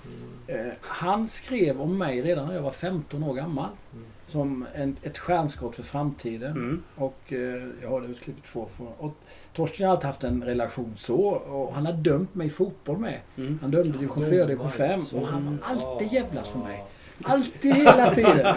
[0.47, 3.71] Eh, han skrev om mig redan när jag var 15 år gammal.
[3.93, 4.05] Mm.
[4.27, 6.53] Som en, ett stjärnskott för framtiden.
[6.53, 6.83] Mm.
[6.95, 8.87] Och eh, jag har det utklippet två från.
[8.99, 9.15] Och
[9.53, 11.21] Torsten har alltid haft en relation så.
[11.29, 13.21] Och han har dömt mig i fotboll med.
[13.37, 13.59] Mm.
[13.63, 15.01] Han dömde division 4 division 5.
[15.01, 15.19] Så.
[15.19, 16.85] Och han var alltid jävlas för mig.
[17.25, 18.57] Alltid hela tiden.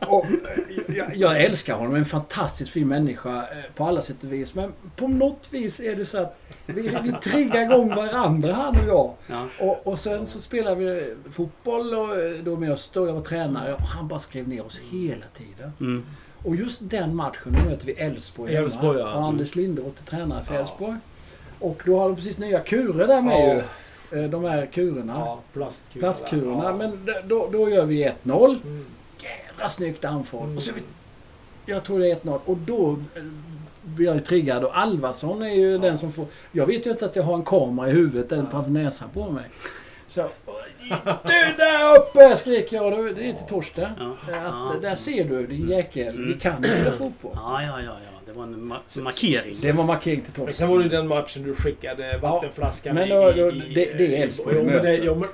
[0.00, 1.94] Och eh, jag, jag älskar honom.
[1.94, 4.54] En fantastiskt fin människa eh, på alla sätt och vis.
[4.54, 8.88] Men på något vis är det så att vi, vi triggar igång varandra han och
[8.88, 9.14] jag.
[9.26, 9.46] Ja.
[9.60, 13.20] Och, och sen så spelade vi fotboll och eh, då med Öster och jag var
[13.22, 13.74] tränare.
[13.74, 15.72] Och han bara skrev ner oss hela tiden.
[15.80, 16.06] Mm.
[16.44, 18.54] Och just den matchen, möter vi Elfsborg.
[18.56, 19.26] Elfsborg, ja.
[19.28, 20.60] Anders Linderoth är tränare för Ja.
[20.60, 20.96] Elfsborg.
[21.60, 23.54] Och då har de precis nya kurer där med Ja.
[23.54, 23.62] ju.
[24.12, 25.12] Eh, De här kurerna.
[25.18, 26.00] Ja, plastkulor.
[26.02, 26.64] Plastkurerna.
[26.64, 26.76] Ja.
[26.76, 28.60] Men då, då gör vi 1-0.
[28.64, 28.84] Mm.
[29.22, 30.42] Jävla snyggt anfall.
[30.44, 30.56] Mm.
[30.56, 30.82] Och så är vi,
[31.72, 32.38] jag tror det är 1-0.
[32.44, 33.22] Och då eh,
[33.82, 34.64] blir jag ju triggad.
[34.64, 36.26] Och Alvarsson är ju den som får...
[36.52, 39.30] Jag vet ju inte att jag har en kamera i huvudet den framför näsan på
[39.30, 39.44] mig.
[40.06, 40.22] Så...
[41.24, 42.36] Du där uppe!
[42.36, 43.16] skriker jag.
[43.16, 43.92] Det är till Torsten.
[43.98, 44.10] Ja.
[44.32, 44.74] Att, Ja.
[44.82, 46.08] Där ser du din jäkel.
[46.14, 46.28] Mm.
[46.28, 47.32] Vi kan ju fotboll.
[47.34, 48.17] Ja, ja, ja, ja.
[48.38, 49.54] Det var en ma- markering.
[49.62, 50.54] Det var markering till Men Torsten.
[50.54, 54.16] sen var det den matchen du skickade vattenflaskan men i- då- då- i- det- det
[54.16, 55.28] är Elfsborg Jo, men det, jo, men,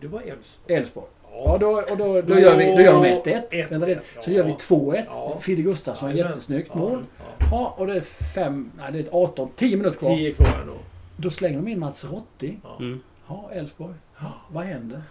[0.00, 0.76] det var Elfsborg.
[0.76, 1.06] Elfsborg.
[1.32, 3.54] Ja, då, och då, då, gör vi, då gör de 1-1.
[3.54, 4.00] Ett- Vänta lite.
[4.20, 4.36] Så ja.
[4.36, 5.04] gör vi 2-1.
[5.08, 5.38] Ja.
[5.40, 6.32] Fidde Gustafsson, Jajamän.
[6.32, 7.04] jättesnyggt Ja, mål.
[7.18, 7.24] ja.
[7.50, 8.00] Ja, och det är
[8.34, 10.16] fem, nej det är 18, 10 minuter kvar.
[10.16, 10.72] Tio kvar nu.
[11.16, 12.58] Då slänger de in Mats Rotti.
[12.62, 12.76] Ja.
[12.80, 13.00] Mm.
[13.28, 13.94] Ja, Elfsborg.
[14.20, 15.02] Ja, vad händer?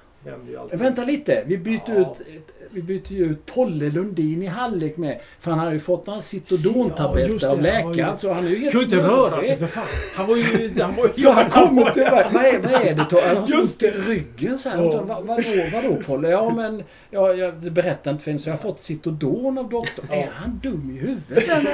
[0.50, 0.80] Ju alltid.
[0.80, 1.94] Vänta lite, vi byter, Ja.
[1.94, 2.28] ut,
[2.72, 5.20] vi byter ju ut Polle Lundin i halvlek med.
[5.40, 8.18] För han hade ju fått några Ja, Citodon-tabletter det, av han ju- läkaren.
[8.18, 9.84] Så han är ju helt Kunde inte röra sig för fan.
[10.16, 10.82] Han var ju...
[10.82, 12.04] Han var ju Så han kommer till.
[12.12, 13.28] Vad är, vad är det?
[13.28, 14.78] Han har så ont i ryggen så här.
[14.78, 15.02] Ja.
[15.02, 15.42] Vad, vadå,
[15.74, 16.30] vadå Polle?
[16.30, 20.06] Ja men, ja, jag berättar inte för henne så jag har fått Citodon av doktorn.
[20.10, 20.16] Ja.
[20.16, 21.72] Är han dum i huvudet eller?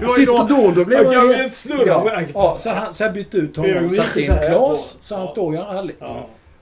[0.02, 3.12] Ju Citodon, då blev Jag han helt- helt snurra Ja, ja, så, han, så jag
[3.12, 3.70] bytte ut honom.
[3.72, 5.28] Jag Satte in Klas, så han Ja.
[5.28, 5.96] står ju halvlek.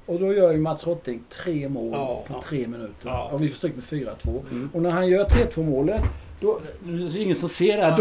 [0.08, 2.42] Och då gör ju Mats Rotting tre mål Ja, på ja.
[2.42, 3.08] tre minuter.
[3.08, 3.30] Ja.
[3.32, 4.40] Och vi får stryk med 4-2.
[4.50, 4.70] Mm.
[4.74, 6.02] Och när han gör 3-2 målet,
[6.40, 7.96] då, det är ingen som ser det här.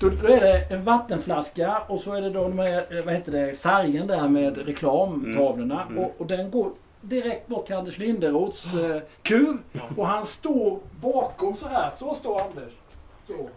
[0.00, 3.04] Då, då, då är det en vattenflaska och så är det då de här, eh,
[3.04, 5.82] vad heter det, sargen där med reklamtavlorna.
[5.82, 5.98] Mm.
[6.04, 9.58] Och, och den går direkt bort till Anders Linderoths eh, kur.
[9.96, 11.90] Och han står bakom så här.
[11.94, 12.72] Så står Anders.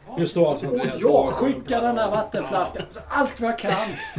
[0.08, 0.16] Ja.
[0.18, 3.72] Nu står alltså Och jag skickar den där vattenflaskan så allt vad jag kan.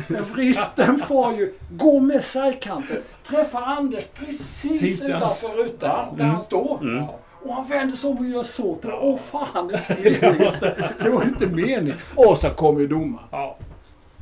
[0.09, 2.97] Men vristen får ju gå med sargkanten.
[3.29, 6.79] Träffar Anders precis han- utanför rutan där han står.
[6.81, 6.97] Mm.
[6.97, 7.19] Ja.
[7.45, 9.69] Och han vänder sig om och gör så till Åh fan,
[11.03, 11.97] det var ju inte meningen.
[12.17, 13.25] Och så kommer ju domaren.
[13.31, 13.57] Ja.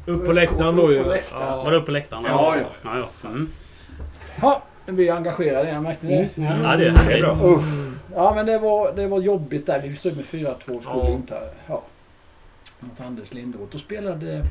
[0.06, 1.00] Upp på läktaren då ju.
[1.00, 1.16] Upp.
[1.32, 1.56] Ja.
[1.64, 2.24] Var du uppe på läktaren?
[2.28, 2.62] Ja, ja.
[2.84, 3.28] ja, ja.
[3.28, 3.48] Mm.
[4.42, 4.62] Ja,
[4.96, 6.28] vi är engagerade igen, märkte ni det?
[6.42, 7.56] ja det är Det är bra.
[7.56, 7.64] Usch.
[8.14, 9.80] Ja men det var, det var jobbigt där.
[9.80, 11.08] Vi stod med 4-2 skulle Ja.
[11.08, 11.40] inte...
[11.66, 11.82] Ja.
[12.80, 13.72] Mot Anders Linderoth.
[13.72, 14.46] Då spelade...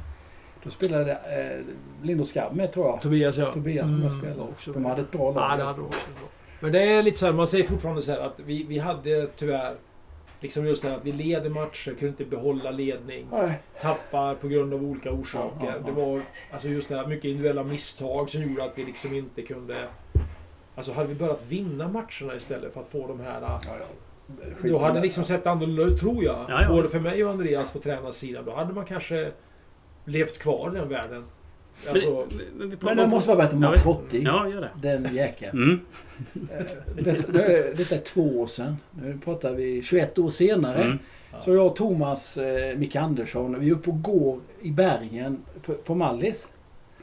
[0.64, 1.66] Då spelade eh,
[2.06, 3.02] Linderoth Skabb med tror jag.
[3.02, 3.54] Tobias ja.
[3.54, 4.42] Tobias som jag Mm, spelade.
[4.52, 5.52] också De hade ett bra lag.
[5.52, 6.28] Ja, det hade de också bra.
[6.60, 9.28] Men det är lite så här, man säger fortfarande så här att vi, vi hade
[9.28, 9.74] tyvärr
[10.42, 13.28] Liksom just det här att vi leder matcher, kunde inte behålla ledning.
[13.32, 13.60] Nej.
[13.82, 15.66] Tappar på grund av olika orsaker.
[15.66, 15.86] Ja, ja, ja.
[15.86, 16.22] Det var
[16.52, 19.88] alltså just det här mycket individuella misstag som gjorde att vi liksom inte kunde...
[20.76, 23.42] Alltså hade vi börjat vinna matcherna istället för att få de här...
[23.42, 23.86] Ja, ja.
[24.64, 26.46] Då hade det liksom sett annorlunda ut, tror jag.
[26.50, 28.46] Ja, ja, Både för mig och Andreas på tränarsidan.
[28.46, 29.32] Då hade man kanske
[30.06, 31.26] levt kvar i den världen.
[31.90, 33.86] Alltså, Men, Men det måste vara bättre Ja, Mats.
[33.86, 34.24] Rotting.
[34.24, 34.70] Ja, gör det.
[34.82, 35.58] Den jäkeln.
[35.64, 35.80] Mm.
[36.52, 36.66] Eh,
[36.96, 37.32] Detta,
[37.78, 38.78] detta är två år sedan.
[39.04, 40.84] Nu pratar vi 21 år senare.
[40.84, 41.00] Mm.
[41.42, 45.74] Så jag och Thomas eh, Micke Andersson, vi är uppe och går i bergen på,
[45.74, 46.48] på Mallis.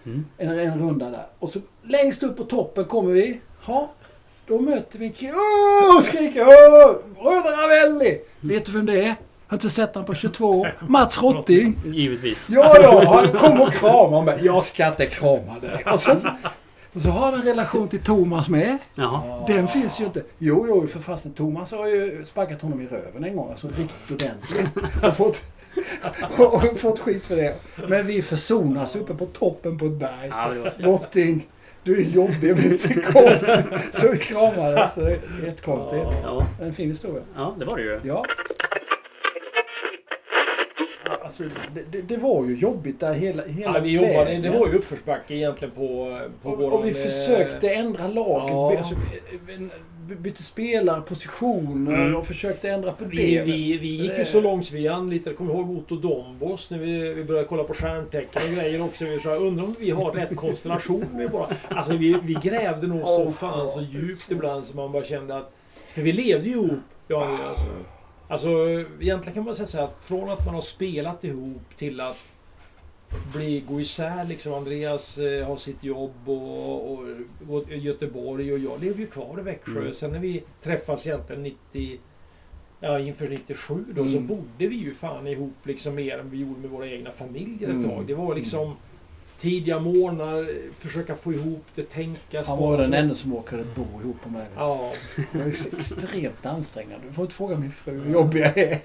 [0.05, 0.25] Mm.
[0.39, 1.27] En, en runda där.
[1.39, 3.41] Och så längst upp på toppen kommer vi.
[3.67, 3.93] Ja,
[4.47, 5.33] då möter vi en kille.
[5.33, 6.01] Åh!
[6.03, 6.97] Skriker Åh!
[7.23, 8.21] Bröder Ravelli!
[8.41, 9.15] Vet du vem det är?
[9.49, 10.75] Jag har inte sett honom på 22 år.
[10.89, 11.81] Mats Rotting!
[11.87, 12.49] Givetvis.
[12.51, 14.41] Ja, ja, han kom och kramade mig.
[14.45, 15.85] Jag ska inte krama dig.
[15.93, 16.13] Och så,
[16.95, 18.79] och så har han en relation till Thomas med.
[18.95, 19.45] Jaha.
[19.47, 20.23] Den finns ju inte.
[20.39, 21.33] Jo, jo, för fasen.
[21.33, 23.51] Thomas har ju sparkat honom i röven en gång.
[23.51, 24.69] Alltså riktigt ordentligt.
[25.03, 25.43] Och fått,
[26.39, 27.55] och fått skit för det.
[27.89, 30.29] Men vi försonas uppe på toppen på ett berg.
[30.31, 30.51] Ja.
[30.79, 31.47] Rotting,
[31.83, 32.81] du är jobbig
[33.13, 33.29] kom.
[33.93, 34.91] Så vi kramades.
[35.45, 36.05] Jättekonstigt.
[36.23, 37.23] Ja, En fin historia.
[37.37, 38.01] ja, det var det ju.
[38.05, 38.25] Ja.
[41.45, 44.43] Alltså, det, det, det var ju jobbigt där hela, hela ja, vi jobbade, vägen.
[44.43, 48.49] det var ju uppförsbacke egentligen på, på och, våran, och vi eh, försökte ändra laget.
[48.51, 48.77] ja.
[48.79, 48.95] Alltså,
[50.09, 52.17] by- bytte spelare, positioner Mm.
[52.17, 53.43] och försökte ändra på Vi, det.
[53.43, 57.25] vi, vi gick ju så långt vi anlitade, kommer ihåg Otto Dombos när vi, vi
[57.25, 59.05] började kolla på stjärntecken och grejer också.
[59.05, 61.47] Vi sa, undrar om vi har rätt konstellation med bara.
[61.69, 65.53] Alltså vi, vi grävde nog så fan så djupt ibland så man bara kände att...
[65.95, 66.71] För vi levde ju ihop,
[67.09, 67.67] jag och Andreas.
[68.29, 68.49] Alltså
[69.01, 72.17] egentligen kan man säga så att från att man har spelat ihop till att
[73.35, 74.55] bli, gå isär liksom.
[74.55, 77.05] Andreas eh, har sitt jobb och, och,
[77.49, 79.81] och Göteborg och jag lever ju kvar i Växjö.
[79.81, 79.93] Mm.
[79.93, 81.99] Sen när vi träffas egentligen 90...
[82.81, 84.27] Ja, inför 97 då så Mm.
[84.27, 87.75] bodde vi ju fan ihop liksom mer än vi gjorde med våra egna familjer ett
[87.75, 87.91] Mm.
[87.91, 88.07] tag.
[88.07, 88.77] Det var liksom
[89.39, 92.77] tidiga morgnar, försöka få ihop det, tänka, Han var spara.
[92.83, 94.47] den enda som orkade bo ihop med mig.
[94.57, 94.93] Ja.
[95.47, 97.07] Ju så extremt ansträngande.
[97.09, 98.79] Du får inte fråga min fru hur jobbig jag är.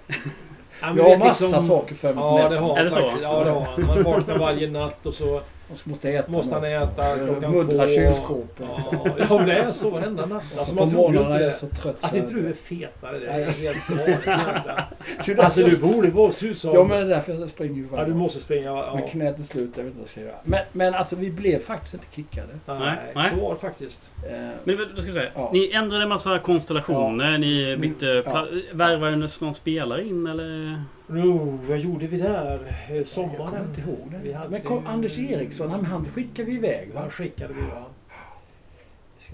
[0.81, 2.23] Ja, Jag har massa liksom- saker för mig.
[2.23, 3.21] Ja, det har Är han.
[3.21, 3.83] Ja, det har han.
[3.83, 6.31] Han vaknar varje natt och så Och så måste äta.
[6.31, 7.93] måste han äta klockan Muddra två.
[7.93, 8.65] kylskåpet.
[8.91, 10.43] Ja, ja, det är så varenda natt.
[10.57, 11.51] Alltså, på man tror inte det.
[11.51, 12.03] så trött.
[12.03, 16.73] Att inte du är fetare, det är helt galet Alltså jag- du borde vara som...
[16.73, 18.67] Ja, men det är därför jag springer ju Ja, du måste springa.
[18.69, 18.91] Ja.
[18.95, 20.35] Men knät är slut, jag vet inte vad jag ska göra.
[20.43, 22.47] Men, men alltså vi blev faktiskt inte kickade.
[22.65, 24.11] Nej, Nej, så var det faktiskt.
[24.29, 25.49] Eh, Men då ska jag säga, Ja.
[25.53, 27.37] ni ändrade en massa konstellationer.
[27.37, 28.05] Ni bytte...
[28.05, 28.21] Ja.
[28.31, 30.83] pla- Värvade någon spelare in eller?
[31.13, 32.75] Jo, vad gjorde vi där?
[32.89, 33.47] Eh, jag Sommaren?
[33.47, 34.33] kommer inte ihåg Vi det.
[34.37, 37.01] hade Men kom, ju- Anders Eriksson, han, han skickade vi iväg va?
[37.01, 37.85] Vad skickade vi va?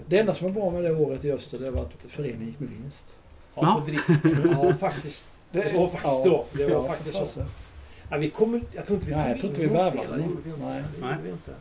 [0.06, 2.60] Det enda som var bra med det året i Öster, det var att föreningen gick
[2.60, 3.14] med vinst.
[3.54, 3.80] Ja, Ja.
[3.84, 4.50] på driften.
[4.62, 5.28] Ja, faktiskt.
[5.50, 6.44] Det var faktiskt så.
[6.52, 7.44] Det var ja, faktiskt så.
[8.10, 10.16] Ja, vi kommer, jag tror inte vi Nej, tog jag tror inte in vi värvade
[10.16, 10.42] någon.
[10.60, 10.82] Nej.
[10.96, 11.10] Det Nej.
[11.12, 11.52] gjorde vi inte.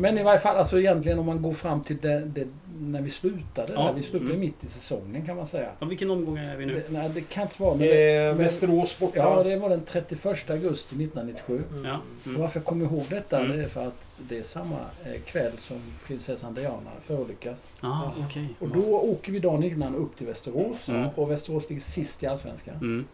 [0.00, 2.46] Men i varje fall, alltså egentligen om man går fram till det, det,
[2.80, 3.72] när vi slutade.
[3.72, 4.40] Ja, Där, vi slutade mm.
[4.40, 5.68] mitt i säsongen kan man säga.
[5.78, 6.74] Ja, vilken omgång är vi nu?
[6.74, 7.70] Det, nej, det kan inte vara.
[7.74, 9.18] Men det, Eh, Västerås borta.
[9.18, 11.62] ja, det var den 31 augusti 1997.
[11.72, 11.84] Mm.
[11.84, 12.00] Ja.
[12.20, 12.40] Och Mm.
[12.40, 13.56] varför jag kommer ihåg detta Mm.
[13.56, 17.62] det är för att det är samma eh, kväll som prinsessan Diana förolyckas.
[17.80, 18.48] Ah, okej.
[18.58, 20.88] Och då åker vi dagen innan upp till Västerås.
[20.88, 21.08] Mm.
[21.14, 22.74] Och Västerås ligger sist i Allsvenskan.
[22.76, 23.04] Mm.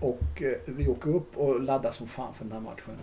[0.00, 2.94] Och eh, vi åker upp och laddar som fan för den här matchen.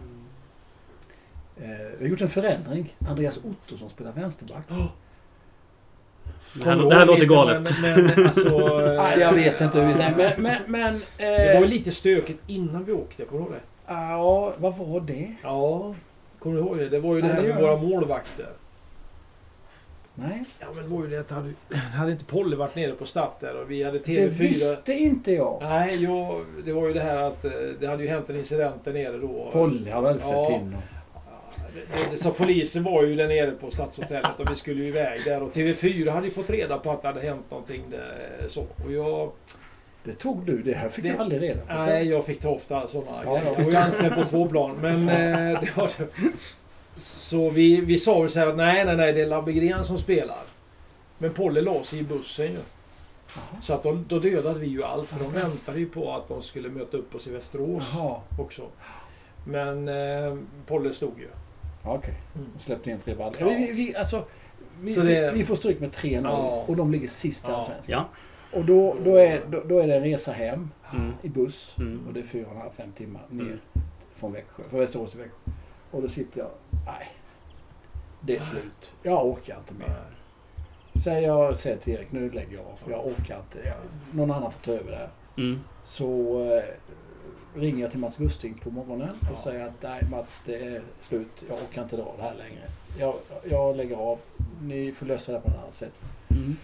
[1.62, 2.96] Eh, vi har gjort en förändring.
[3.10, 4.63] Andreas Ottosson spelar vänsterback.
[6.54, 7.70] Det här, det här låter galet.
[7.82, 8.58] Men, men alltså...
[9.00, 9.94] Ah, jag vet inte hur vi...
[9.94, 10.42] Nej, men...
[10.44, 13.94] men, men Det eh, var ju lite stökigt innan vi åkte, kommer du ihåg det?
[13.94, 15.34] Ja, vad var det?
[15.44, 15.96] Ja,
[16.39, 16.89] kommer du ihåg det?
[16.89, 18.48] Det var ju det här det med våra målvakter.
[20.16, 21.54] Nej, Ja, men det var ju det att hade,
[21.96, 24.28] hade inte Polly varit nere på Statt där och vi hade det TV4...
[24.30, 25.58] visste inte jag.
[25.62, 28.86] Nej, jo, det var ju det här att eh, det hade ju hänt en incident
[28.86, 29.50] där nere då.
[29.54, 30.52] Polly har väl sett Ja.
[30.52, 30.82] in och...
[32.15, 35.51] Så polisen var ju där nere på Stadshotellet och vi skulle ju iväg där och
[35.55, 38.62] TV4 hade ju fått reda på att det hade hänt någonting där, så.
[38.86, 39.31] Och jag...
[40.03, 41.73] Det tog du, det här fick Det- jag aldrig reda på.
[41.73, 43.45] Nej, jag fick ta ofta sådana Ja, grejer.
[43.45, 43.53] ja.
[43.57, 44.77] Jag var ju anställd på två plan.
[44.81, 46.07] Men eh, det var det.
[46.95, 49.97] Så vi, vi sa väl så här att nej, nej, nej, det är Labbegren som
[49.97, 50.38] spelar.
[51.17, 52.51] Men Polle la sig i bussen ju.
[53.36, 53.62] Jaha.
[53.62, 55.09] Så att då, då dödade vi ju allt.
[55.09, 58.62] För de väntade ju på att de skulle möta upp oss i Västerås Jaha, också.
[59.47, 61.27] Men eh, Polle stod ju.
[61.84, 62.13] Okej.
[62.36, 62.48] Mm.
[62.60, 63.38] Släppte in tre baller.
[63.39, 63.46] Ja.
[63.48, 64.26] Vi, vi, vi, alltså,
[64.82, 66.63] vi, det- vi får stryk med 3-0 Ja.
[66.67, 67.56] och de ligger sist i Ja.
[67.58, 68.04] Allsvenskan.
[68.52, 68.58] Ja.
[68.60, 71.12] Och då, då, är, då, då är det en resa hem Mm.
[71.22, 71.76] i buss.
[71.78, 72.08] Mm.
[72.08, 73.60] Och det är fyra och en halv, fem timmar ner Mm.
[74.15, 75.52] från Växjö, från Västerås till Växjö.
[75.91, 76.50] Och då sitter jag,
[76.86, 77.08] nej.
[78.22, 78.93] Det är slut.
[79.04, 79.96] Jag orkar inte mer.
[81.04, 82.80] Säger jag säger till Erik, nu lägger jag av.
[82.91, 83.67] Jag orkar inte.
[83.67, 83.76] Jag,
[84.12, 85.10] någon annan får ta över det här.
[85.38, 85.60] Mm.
[85.84, 86.63] Så eh,
[87.56, 89.36] ringer jag till Mats Gusting på morgonen och Ja.
[89.36, 91.44] säger att nej Mats, det är slut.
[91.50, 92.62] Jag orkar inte dra det här längre.
[93.00, 93.16] Jag,
[93.50, 94.20] jag lägger av.
[94.62, 95.94] Ni får lösa det på ett annat sätt.
[96.32, 96.56] Mm.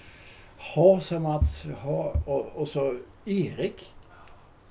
[0.75, 1.65] Ha, sa Mats.
[1.81, 2.13] Ha.
[2.25, 3.93] Och, och så Erik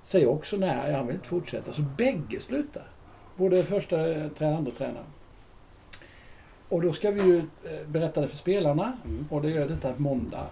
[0.02, 1.72] säger också nej, han vill inte fortsätta.
[1.72, 2.86] Så bägge slutar.
[3.36, 5.06] Både första tränaren och andra tränaren.
[6.68, 8.92] Och då ska vi ju eh, berätta det för spelarna.
[9.04, 9.26] Mm.
[9.30, 10.46] Och det gör detta måndag.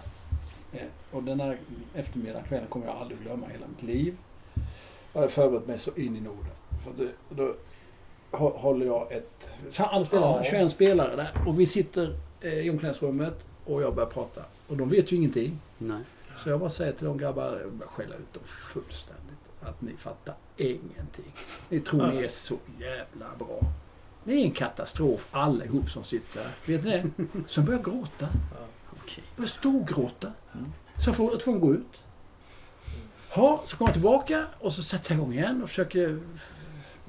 [0.73, 0.79] Eh,
[1.11, 1.57] Och den här
[1.95, 4.17] eftermiddagen, kvällen kommer jag aldrig glömma hela mitt liv.
[5.17, 6.51] Jag har förberett mig så in i Norden.
[6.83, 7.55] För det, då
[8.31, 9.49] hå- håller jag ett...
[9.71, 10.43] Så alla spelarna, Ja.
[10.43, 11.31] 21 spelare där.
[11.47, 14.41] Och vi sitter eh, i omklädningsrummet och jag börjar prata.
[14.67, 15.59] Och de vet ju ingenting.
[15.77, 16.01] Nej.
[16.43, 19.23] Så jag bara säger till de grabbar, jag skälla ut dem fullständigt.
[19.61, 21.33] Att ni fattar ingenting.
[21.69, 23.59] Ni tror ni är så jävla bra.
[24.23, 26.51] Ni är en katastrof allihop som sitter här.
[26.65, 27.27] Vet ni det?
[27.47, 28.27] Som börjar gråta.
[29.03, 29.23] Okej.
[29.35, 30.31] Börjar storgråta.
[30.53, 30.65] Mm.
[31.03, 32.01] Så jag får jag tvungen att gå ut.
[33.37, 36.19] Ja, så kommer jag tillbaka och så sätter jag igång igen och försöker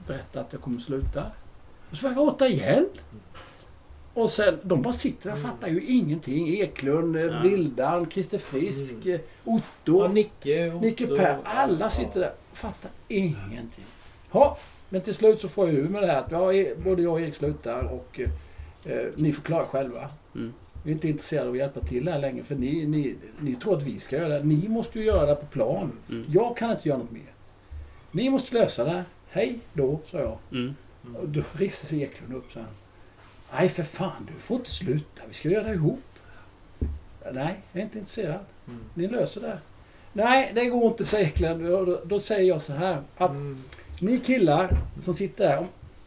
[0.06, 1.24] berätta att jag kommer sluta.
[1.90, 2.88] Och så börjar jag gråta igen.
[4.14, 6.48] Och sen, de bara sitter och fattar ju ingenting.
[6.60, 7.40] Eklund, Ja.
[7.42, 9.20] Vildan, Christer Frisk, Mm.
[9.44, 11.38] Otto, Ja, Nicke, Otto, Nicke Per.
[11.44, 13.84] Alla sitter där och fattar ingenting.
[14.32, 17.12] Ja, men till slut så får jag ur med det här att e- både jag
[17.12, 18.20] och Erik slutar och
[18.84, 20.10] eh, ni får klara själva.
[20.34, 20.52] Mm.
[20.88, 23.76] Vi är inte intresserade av att hjälpa till här längre för ni, ni, ni tror
[23.76, 24.44] att vi ska göra det.
[24.44, 25.92] Ni måste ju göra det på plan.
[26.08, 26.24] Mm.
[26.28, 27.32] Jag kan inte göra något mer.
[28.10, 29.04] Ni måste lösa det.
[29.30, 30.38] Hej då, sa jag.
[30.52, 30.74] Mm.
[31.20, 32.68] Och då reste sig Eklund upp så här.
[33.58, 35.22] Nej för fan, du får inte sluta.
[35.28, 36.00] Vi ska göra det ihop.
[37.32, 38.40] Nej, jag är inte intresserad.
[38.68, 38.80] Mm.
[38.94, 39.58] Ni löser det.
[40.12, 41.64] Nej, det går inte, säger Eklund.
[41.64, 43.02] Då, då säger jag så här.
[43.16, 43.62] Att Mm.
[44.02, 45.58] ni killar som sitter här.
[45.58, 45.66] om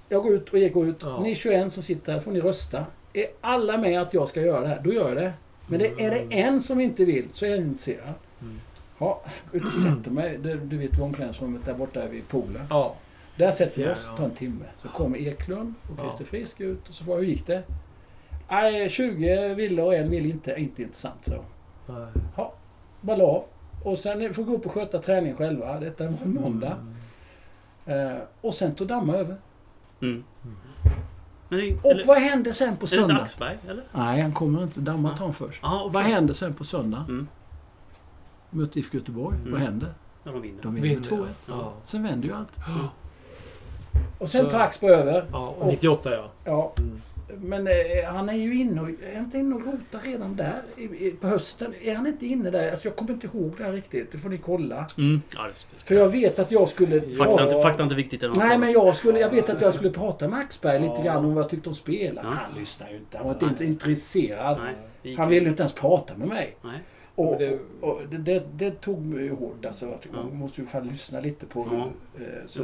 [0.10, 0.98] Jag går ut och Erik går ut.
[1.02, 1.20] Ja.
[1.24, 2.86] Ni 21 som sitter här får ni rösta.
[3.14, 5.34] Är alla med att jag ska göra det här, då gör jag det.
[5.68, 8.14] Men det, är det en som inte vill så är jag inte intresserad.
[8.42, 8.60] Mm.
[8.98, 9.22] Ja,
[9.52, 10.38] ut och sätter mig.
[10.38, 12.66] Du, du vet omklädningsrummet där borta vid poolen.
[12.70, 12.96] Ja.
[13.36, 14.18] Där sätter vi Ja, oss, ja.
[14.18, 14.66] tar en timme.
[14.82, 16.04] Så kommer Eklund och Ja.
[16.04, 17.64] Christer Frisk ut och så får jag, hur gick det?
[18.50, 20.56] Nej, 20 ville och en vill inte.
[20.58, 21.44] Inte intressant så.
[23.02, 23.44] Bara la av.
[23.84, 25.80] Och sen får vi gå upp och sköta träning själva.
[25.80, 26.78] Detta var en måndag.
[27.86, 29.36] Eh, och sen tog Damma över.
[30.02, 30.24] Mm.
[31.52, 33.14] Men Och eller, vad händer sen på är det söndag?
[33.14, 33.84] Dagsberg, eller?
[33.92, 34.80] Nej, han kommer inte.
[34.80, 35.60] Damma tar han först.
[35.64, 35.94] Ja, okej.
[35.94, 37.06] Vad händer sen på söndag?
[37.10, 37.28] Mm.
[38.50, 39.38] Möter IFK Göteborg.
[39.38, 39.52] Mm.
[39.52, 39.94] Vad händer?
[40.24, 40.64] Ja, de vinner.
[40.64, 41.26] De vinner Vinner, 2-1.
[41.48, 41.74] Ja.
[41.86, 42.52] Sen vänder ju allt.
[44.18, 45.26] Och sen tar Axbo över.
[45.32, 46.30] ja, och 98 ja.
[46.46, 47.02] Ja, Mm.
[47.40, 47.74] Men eh,
[48.06, 51.28] han är ju inne och, är inte inne och rotar redan där i, i, på
[51.28, 51.74] hösten?
[51.84, 52.72] Är han inte inne där?
[52.72, 54.12] Alltså jag kommer inte ihåg det här riktigt.
[54.12, 54.86] Det får ni kolla.
[54.98, 55.22] Mm.
[55.36, 57.02] Ja, det, För jag vet att jag skulle...
[57.02, 58.60] fakta, är inte, fakta inte viktigt Nej, frågan.
[58.60, 61.04] men jag, skulle, jag vet att jag skulle prata med Axberg lite Ja.
[61.04, 62.30] grann om vad jag tyckte om spelarna.
[62.42, 62.48] Ja.
[62.50, 63.18] Han lyssnar ju inte.
[63.18, 64.58] Han var inte intresserad.
[65.04, 66.56] Nej, Han ville ju inte ens prata med mig.
[66.62, 66.80] Nej.
[67.16, 69.66] Och, det- och, och det, det, tog mig ju hårt.
[69.66, 70.24] Alltså, att Ja.
[70.24, 71.88] Man måste ju fan lyssna lite på Ja.
[72.18, 72.26] hur...
[72.28, 72.64] Eh, så,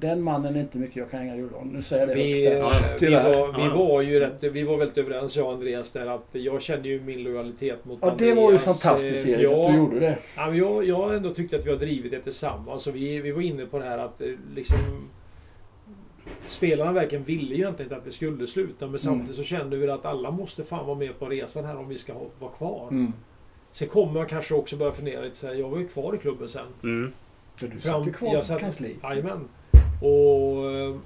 [0.00, 1.68] den mannen är inte mycket jag kan hänga gjorde om.
[1.68, 2.62] Nu säger jag det Vi, högt
[3.02, 3.10] här.
[3.10, 3.76] Ja, vi, var, vi Ja.
[3.76, 7.00] var ju rätt, vi var väldigt överens jag och Andreas där att jag kände ju
[7.00, 9.78] min lojalitet mot Ja, det var ju Andreas, fantastiskt eh, Erik för att jag- du
[9.78, 10.18] gjorde det.
[10.36, 12.86] Ja, men jag, jag ändå tyckt att vi har drivit det tillsammans.
[12.86, 14.78] Och vi, vi var inne på det här att eh, liksom...
[16.46, 18.86] Spelarna verkligen ville ju egentligen inte att vi skulle sluta.
[18.86, 21.88] Men samtidigt så kände vi att alla måste fan vara med på resan här om
[21.88, 22.88] vi ska ha, vara kvar.
[22.90, 23.12] Mm.
[23.72, 26.18] Sen kommer man kanske också börja fundera lite så här, Jag var ju kvar i
[26.18, 26.66] klubben sen.
[26.82, 27.12] Mm.
[27.56, 28.96] För du Fram- satt ju kvar jag satt- kansliet.
[29.02, 29.48] Jajamän.
[30.00, 30.96] Och eh,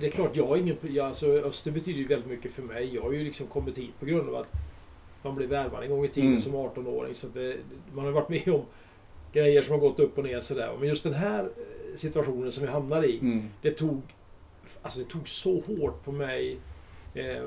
[0.00, 0.76] det är klart, jag har ingen...
[0.82, 2.94] Jag, alltså, Öster betyder ju väldigt mycket för mig.
[2.94, 4.52] Jag har ju liksom kommit hit på grund av att
[5.22, 6.40] man blev värvad en gång i tiden Mm.
[6.40, 7.14] som 18-åring.
[7.14, 7.56] Så det,
[7.94, 8.62] man har varit med om
[9.32, 10.76] grejer som har gått upp och ner sådär.
[10.78, 13.18] Men just den här eh, situationen som vi hamnade i.
[13.18, 13.48] Mm.
[13.62, 14.00] Det tog...
[14.82, 16.58] Alltså det tog så hårt på mig.
[17.14, 17.42] Eh,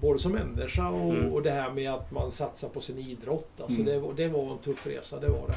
[0.00, 1.32] både som människa och, Mm.
[1.32, 3.50] och det här med att man satsar på sin idrott.
[3.60, 3.86] Alltså Mm.
[3.86, 5.54] det, var- det var en tuff resa, det var det.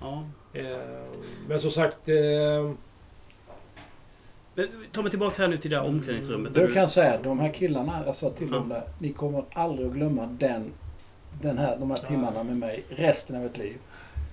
[0.00, 0.24] Ja.
[0.52, 0.78] Eh,
[1.48, 2.08] men som sagt...
[2.08, 2.70] Eh,
[4.54, 6.54] Men, ta mig tillbaka här nu till det här omklädningsrummet.
[6.54, 8.54] Då kan jag säga, de här killarna, jag sa till Ja.
[8.54, 10.72] dem där, ni kommer aldrig att glömma den,
[11.42, 12.08] den här, de här Ja.
[12.08, 13.76] timmarna med mig resten av ert liv.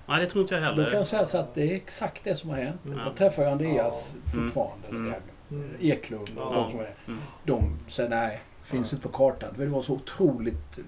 [0.08, 0.96] Nej, det tror inte jag Då kan heller.
[0.96, 2.80] jag säga så att det är exakt det som har hänt.
[2.86, 2.98] Mm.
[3.06, 4.44] Jag träffar Andreas Mm.
[4.50, 4.88] fortfarande.
[4.88, 5.14] Mm.
[5.50, 5.70] mm.
[5.80, 6.62] Eklund och Ja.
[6.64, 6.94] de som är.
[7.06, 7.20] Mm.
[7.44, 9.54] De säger nej, finns inte på kartan.
[9.54, 10.78] För det var så otroligt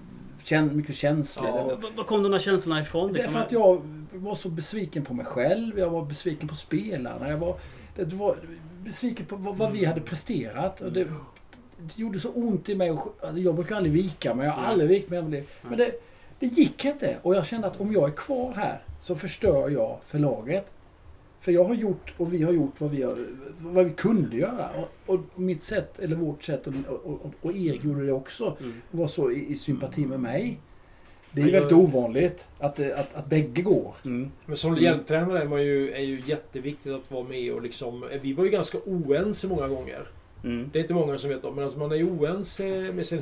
[0.43, 1.47] kän, mycket känslor.
[1.47, 1.63] Ja.
[1.63, 3.13] Var, Var kom de där känslorna ifrån?
[3.13, 3.33] Liksom?
[3.33, 3.81] Därför att jag
[4.13, 5.79] var så besviken på mig själv.
[5.79, 7.29] Jag var besviken på spelarna.
[7.29, 7.55] Jag var,
[7.95, 8.37] det var
[8.83, 10.81] besviken på vad, vad vi hade presterat.
[10.81, 11.03] Och det,
[11.77, 12.91] det gjorde så ont i mig.
[12.91, 14.45] och- Jag brukar aldrig vika mig.
[14.45, 15.21] Jag har aldrig vikt mig.
[15.61, 15.91] Men det,
[16.39, 17.17] det gick inte.
[17.21, 20.69] Och jag kände att om jag är kvar här så förstör jag för laget.
[21.43, 23.17] För jag har gjort och vi har gjort vad vi, har,
[23.59, 24.69] vad vi kunde göra.
[25.05, 28.73] Och, och mitt sätt, eller vårt sätt, och, och, och, Erik gjorde det också Mm.
[28.91, 30.59] var så i, i sympati med mig.
[31.31, 33.95] Det är Men väldigt ovanligt att, det- att, att bägge går.
[34.05, 34.31] Mm.
[34.45, 34.83] Men som Mm.
[34.83, 38.05] hjälptränare är, man ju, är ju jätteviktigt att vara med och liksom...
[38.21, 40.07] Vi var ju ganska oense många gånger.
[40.43, 40.69] Mm.
[40.73, 43.19] Det är inte många som vet om, men alltså man är ju oense med sin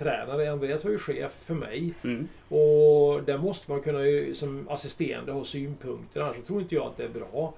[0.00, 0.52] huvudtränare.
[0.52, 1.94] Andreas var ju chef för mig.
[2.04, 2.28] Mm.
[2.48, 6.96] Och där måste man kunna ju, som assisterande ha synpunkter, annars tror inte jag att
[6.96, 7.54] det är bra.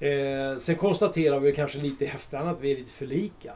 [0.00, 3.52] Eh, sen konstaterar vi kanske lite i efterhand att vi är lite för lika.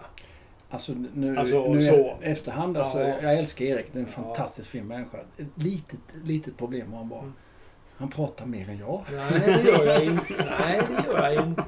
[0.71, 2.17] Alltså nu, Alltså, nu så.
[2.23, 3.15] efterhand, alltså, Ja.
[3.23, 3.87] jag älskar Erik.
[3.93, 4.23] Det är en Ja.
[4.23, 5.19] fantastiskt fin människa.
[5.37, 7.21] Ett litet, litet problem har han bara.
[7.21, 7.33] Mm.
[8.01, 9.05] Han pratar mer än jag.
[9.13, 10.35] Nej, det gör jag inte.
[10.61, 11.65] Nej, det gör jag inte.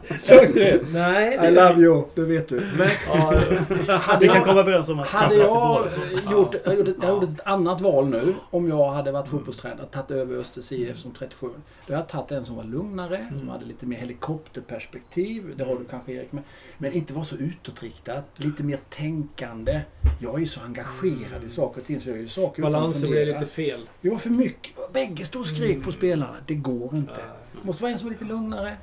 [0.92, 2.66] Nej, det I love you, det vet du.
[2.78, 5.88] Men, Ja, hade Vi kan jag, komma överens om att hade jag
[6.24, 9.28] det gjort, jag gjort, ett, jag gjort ett annat val nu, om jag hade varit
[9.28, 11.46] fotbollstränare, tagit över Östers IF som 37.
[11.86, 13.48] Då hade jag tagit en som var lugnare, som Mm.
[13.48, 15.52] hade lite mer helikopterperspektiv.
[15.56, 16.42] Det har du kanske Erik med.
[16.78, 18.22] Men inte var så utåtriktad.
[18.38, 19.80] Lite mer tänkande.
[20.20, 23.02] Jag är ju så engagerad i saker och ting så jag gör ju saker balansen
[23.02, 23.24] fundera.
[23.40, 23.88] lite fel.
[24.00, 24.92] Det var för mycket.
[24.92, 25.82] Bägge stod och skrek Mm.
[25.82, 26.21] på spelarna.
[26.46, 27.20] Det går inte.
[27.60, 28.76] Det måste vara en som är lite lugnare.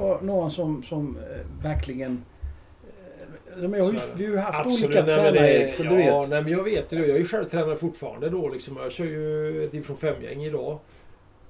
[0.00, 2.24] Och någon som, som eh, verkligen...
[3.56, 4.84] Eh, jag är vi har ju haft Absolut.
[4.84, 6.28] olika nej, tränare Erik, så ja, du vet.
[6.28, 6.96] Nej, men jag vet det.
[6.96, 8.48] Jag är ju själv tränare fortfarande då.
[8.48, 8.76] Liksom.
[8.76, 10.78] Jag kör ju ett division 5-gäng idag.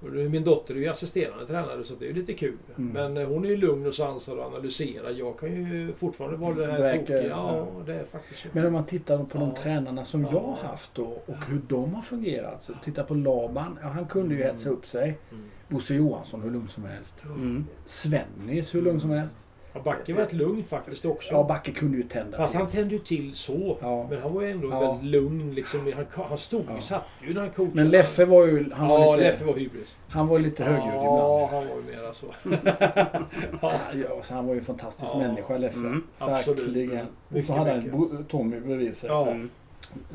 [0.01, 2.57] Min dotter är ju assisterande tränare så det är ju lite kul.
[2.79, 2.93] Mm.
[2.93, 5.11] Men eh, hon är ju lugn och sansad och analyserar.
[5.11, 7.27] Jag kan ju fortfarande vara det här Verkar- tokiga.
[7.29, 7.83] Ja, ja.
[7.87, 8.47] det är faktiskt.
[8.53, 9.63] Men om man tittar på de Ja.
[9.63, 10.29] tränarna som Ja.
[10.33, 12.63] jag har haft då, och hur de har fungerat.
[12.63, 13.79] Så titta på Laban.
[13.83, 14.53] Han kunde ju Mm.
[14.53, 15.19] hetsa upp sig.
[15.33, 15.45] Mm.
[15.69, 17.15] Bosse Johansson hur lugn som helst.
[17.25, 17.65] Mm.
[17.85, 19.37] Svennis hur lugn som helst.
[19.85, 21.35] Ja, Backe var rätt lugn faktiskt också.
[21.35, 22.61] Ja, Backe kunde ju tända Fast till.
[22.61, 23.79] han tände ju till så.
[23.81, 24.07] Ja.
[24.11, 24.81] Men han var ju ändå Ja.
[24.93, 25.55] väldigt lugn.
[25.55, 25.93] Liksom.
[25.97, 26.81] Han, han stod ju, Ja.
[26.81, 27.75] satt ju när han coachade.
[27.77, 28.71] Men Leffe var ju...
[28.73, 29.97] Han var ja, lite, Leffe var hybris.
[30.09, 31.65] han var lite högljudd Ja, ibland.
[31.65, 32.27] han var ju mera så.
[33.63, 33.73] ja.
[34.09, 35.19] Ja, så han var ju en fantastisk Ja.
[35.19, 35.79] människa Leffe.
[35.79, 36.03] Mm.
[36.19, 36.91] Verkligen.
[37.01, 37.07] Mm.
[37.39, 39.11] Och så hade han Tommy bredvid sig.
[39.11, 39.27] Ja.
[39.31, 39.51] Mm.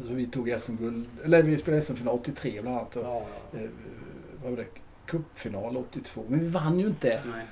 [0.07, 1.05] Så vi tog SM-guld.
[1.25, 2.95] Eller vi spelade SM-final 83 bland annat.
[2.95, 3.21] Och, Ja,
[3.51, 3.59] ja.
[3.59, 3.69] eh,
[4.43, 4.65] vad var det?
[5.05, 6.21] Cupfinal 82.
[6.27, 7.07] Men vi vann ju inte.
[7.35, 7.45] Nej.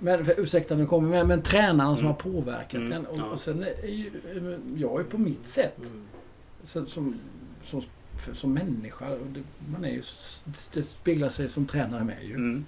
[0.00, 2.06] Men, för, ursäkta nu kommer men, men tränarna som Mm.
[2.06, 3.06] har påverkat Mm, en.
[3.06, 3.24] Och, ja.
[3.24, 4.10] och sen är ju,
[4.76, 5.78] jag är på mitt sätt.
[5.78, 6.02] Mm.
[6.64, 7.14] Så, som,
[7.64, 7.82] som,
[8.24, 9.10] för, som människa.
[9.10, 9.40] och Det,
[9.72, 10.02] man är ju,
[10.74, 12.34] det speglar sig som tränare med ju.
[12.34, 12.64] Mm.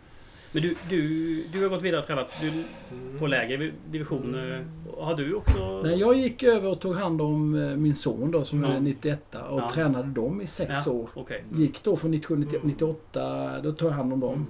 [0.53, 3.19] Men du, du, du har gått vidare och tränat du, Mm.
[3.19, 4.65] på lägre divisioner.
[4.99, 5.83] Har du också...
[5.85, 8.69] Nej, jag gick över och tog hand om eh, min son då som Ja.
[8.73, 9.71] är 91 och Ja.
[9.75, 11.09] tränade dem i sex Ja, år.
[11.15, 11.45] Okej.
[11.55, 12.49] Gick då från 97 Mm.
[12.63, 14.47] 98, då tog jag hand om dem.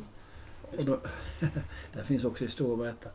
[0.79, 0.97] Och då,
[1.93, 3.11] där finns också historia att berätta.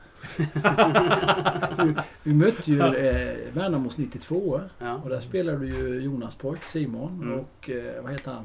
[1.86, 4.94] vi, vi mötte ju eh, Värnamos 92 Ja.
[5.04, 7.40] och där spelade ju Jonas pojk Simon Mm.
[7.40, 8.44] och eh, vad heter han?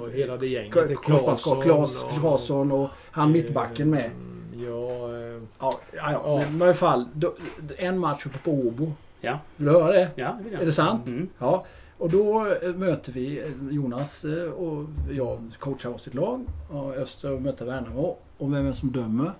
[0.00, 0.74] Och hela det gänget.
[0.74, 4.10] K- Det är Korsbandsskott, Klas och- Claesson och han mittbacken med.
[4.52, 6.12] Ja, eh, Ja, ja, ja.
[6.24, 6.38] Ja.
[6.50, 7.04] men i alla fall.
[7.14, 7.34] Då,
[7.76, 8.92] en match uppe på Åbo.
[9.20, 9.38] Ja.
[9.56, 10.10] Vill du höra det?
[10.14, 10.62] Ja, det vill jag.
[10.62, 11.06] Är det sant?
[11.06, 11.28] Mm.
[11.38, 11.64] Ja.
[11.98, 16.44] Och då eh, möter vi eh, Jonas eh, och jag coachar oss sitt lag.
[16.68, 18.16] Och Öster möter Värnamo.
[18.40, 19.32] Och vem är det som dömer?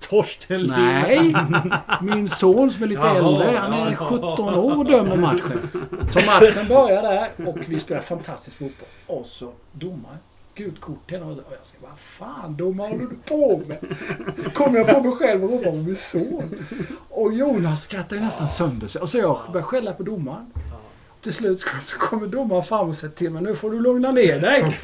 [0.00, 0.66] Torsten.
[0.66, 1.34] Nej!
[2.02, 3.58] Min son som är lite Jaha, äldre.
[3.58, 3.96] Han är ja.
[3.96, 5.68] 17 år och dömer matchen.
[6.08, 8.88] Så matchen börjar där och vi spelar fantastisk fotboll.
[9.06, 10.16] Och så domar.
[10.54, 13.96] Gult kort till och jag säger vad fan domare håller du på med?
[14.54, 16.64] Kommer jag på mig själv och ropar på min son.
[17.08, 19.02] Och Jonas skrattar ju nästan sönder sig.
[19.02, 20.46] Och så jag börjar skälla på domaren.
[21.22, 24.40] Till slut så kommer domaren fram och säger till mig nu får du lugna ner
[24.40, 24.78] dig.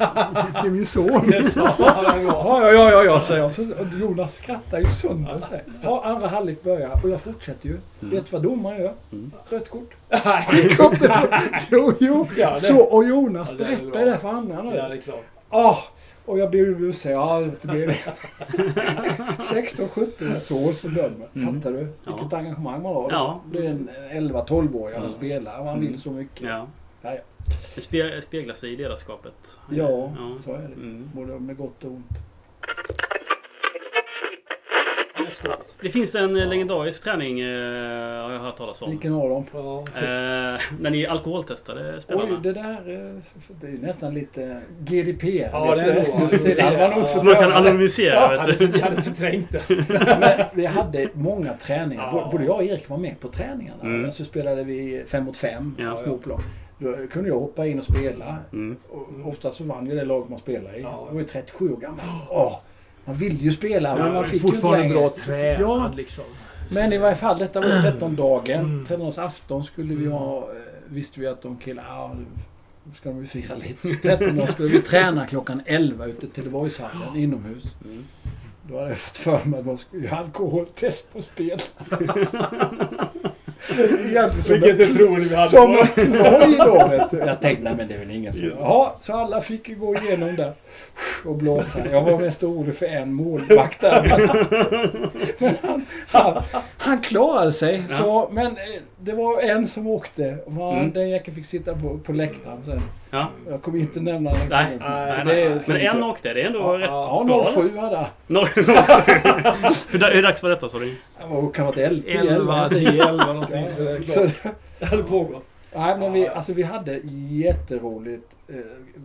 [0.53, 1.33] Är min son.
[1.55, 1.73] Ja.
[1.81, 3.51] Ja, ja, ja, säger jag.
[3.51, 3.65] Så,
[4.01, 5.63] Jonas skrattar ju sönder sig.
[5.83, 7.77] Ja, andra halvlek börjar och jag fortsätter ju.
[7.99, 8.93] Vet du vad domaren gör?
[9.11, 9.31] Mm.
[9.49, 9.89] Rött kort.
[10.25, 10.77] Nej.
[11.71, 12.27] Jo, jo.
[12.37, 14.75] Ja, det- Så, och Jonas Ja, berättar det för andra nu.
[14.75, 15.25] Ja, det är klart.
[15.49, 15.75] Ah,
[16.29, 17.13] och jag ber om ursäkt.
[17.15, 17.97] Ja, det blir det.
[19.43, 21.27] 16, 17 år så som dömer.
[21.35, 21.55] Mm.
[21.55, 21.87] Fattar du?
[22.05, 22.15] Ja.
[22.15, 23.11] Vilket engagemang man har.
[23.11, 23.41] Ja.
[23.51, 25.17] Det är en 11-12-åring som Mm.
[25.17, 26.47] spelar han vill så mycket.
[26.47, 26.67] Ja.
[27.01, 27.21] Ja, ja.
[27.75, 29.57] Det spe- speglar sig i ledarskapet.
[29.69, 30.65] Ja, så är det.
[30.65, 31.09] Mm.
[31.13, 32.05] Både med gott och ont.
[35.29, 35.75] Är skott.
[35.81, 37.47] Det finns en eh, legendarisk träning, eh,
[38.23, 38.89] har jag hört talas om.
[38.89, 39.45] Vilken av dem?
[39.53, 39.79] Ja.
[39.95, 42.31] Eh, när ni alkoholtestade spelarna.
[42.31, 43.21] Oj, det där eh,
[43.61, 45.49] det är ju nästan lite GDPR.
[45.51, 47.55] Ja, det är för tiden hade man fått Man kan det.
[47.55, 48.39] anonymisera, Jag vet
[48.81, 49.01] hade, du.
[49.01, 49.61] förträngt det.
[50.19, 52.09] Men vi hade många träningar.
[52.13, 52.29] Ja.
[52.31, 53.83] Både jag och Erik var med på träningarna.
[53.83, 54.11] Mm.
[54.11, 56.17] Så spelade vi fem mot fem, Ja.
[56.23, 56.41] plan.
[56.81, 58.37] Då kunde jag hoppa in och spela.
[58.53, 58.77] Mm.
[58.89, 60.81] Och ofta så vann ju det lag man spelade i.
[60.81, 61.03] Ja.
[61.07, 61.99] Jag var ju 37 år gammal.
[62.29, 62.59] Åh,
[63.09, 65.91] man ville ju spela men man fick fortfarande ju bra tränad Ja.
[65.97, 66.23] liksom.
[66.71, 68.59] Men i varje fall, detta var 13 dagen.
[68.59, 68.85] Mm.
[68.85, 70.43] 13 afton skulle vi ha, eh,
[70.87, 72.15] visste vi att de killarna, ja,
[72.83, 73.87] nu ska de ju fira lite.
[73.87, 77.63] Så 13 dagar skulle vi träna klockan 11 ute till Teleborgshallen inomhus.
[77.85, 78.03] Mm.
[78.63, 81.59] Då hade jag fått för mig att man skulle göra alkoholtest på spel.
[83.77, 86.87] Vilket det ni vi hade Som en då.
[86.87, 87.17] Vet du.
[87.17, 88.45] Jag tänkte, nej men det är väl ingen som...
[88.59, 90.53] Jaha, så alla fick ju gå igenom där
[91.25, 91.79] och blåsa.
[91.91, 94.03] Jag var mest orolig för en målvakt där.
[95.39, 96.43] Men han, han,
[96.77, 97.83] han klarade sig.
[97.89, 97.95] Ja.
[97.97, 98.53] Så, men eh,
[98.97, 100.37] det var en som åkte.
[100.47, 100.91] Han, Mm.
[100.93, 102.81] Den jäkeln fick sitta på, på läktaren sen.
[103.11, 103.27] Ja.
[103.49, 104.39] Jag kommer inte nämna den.
[104.49, 107.51] Nej, nej, Så nej, det Men en åkte, det är ändå Ja, rätt Ja, bra.
[107.55, 108.07] 07 hade han.
[109.89, 110.95] Hur, hur dags var detta sa du?
[111.29, 113.63] Var kan ha varit 11, 10, 11, 10, 11 någonting.
[113.63, 113.69] Ja.
[114.13, 114.31] Så det.
[114.79, 115.45] Det hade pågått.
[115.75, 116.99] Nej, men vi, alltså, vi hade
[117.43, 118.35] jätteroligt.
[118.47, 118.55] Eh,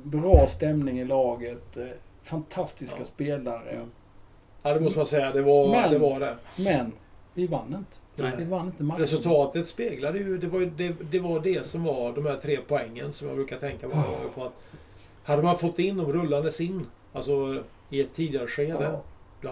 [0.02, 1.76] bra stämning i laget.
[1.76, 1.84] Eh,
[2.22, 3.04] fantastiska Ja.
[3.04, 3.86] spelare.
[4.62, 5.30] Ja, det måste man säga.
[5.32, 5.98] Det var Men- det.
[5.98, 6.36] Var det.
[6.56, 6.92] Men
[7.34, 8.22] vi vann inte.
[8.22, 8.32] Nej.
[8.38, 9.00] Vi vann inte matchen.
[9.02, 13.12] Resultatet speglade ju det, var det, det var det som var de här tre poängen
[13.12, 14.44] som jag brukar tänka många gånger på.
[14.44, 14.52] Att
[15.24, 19.00] hade man fått in dem rullandes in, alltså i ett tidigare skede, Ja,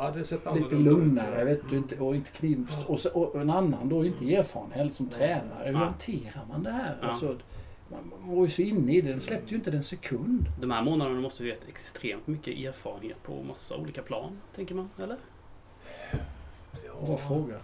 [0.01, 2.67] hade det sett lite lugnare vet du, inte, och inte kniv.
[2.87, 5.65] Och, så, och en annan då, inte erfaren heller som tränare.
[5.65, 5.79] Hur Ja.
[5.79, 6.99] hanterar man det här?
[7.03, 7.09] Ja.
[7.09, 7.37] Alltså,
[7.91, 9.13] man, var ju så inne i det.
[9.13, 10.45] De släppte ju inte en sekund.
[10.61, 14.75] De här månaderna måste vi ha gett extremt mycket erfarenhet på massa olika plan, tänker
[14.75, 14.91] man.
[15.03, 15.17] Eller?
[17.07, 17.55] Bra fråga.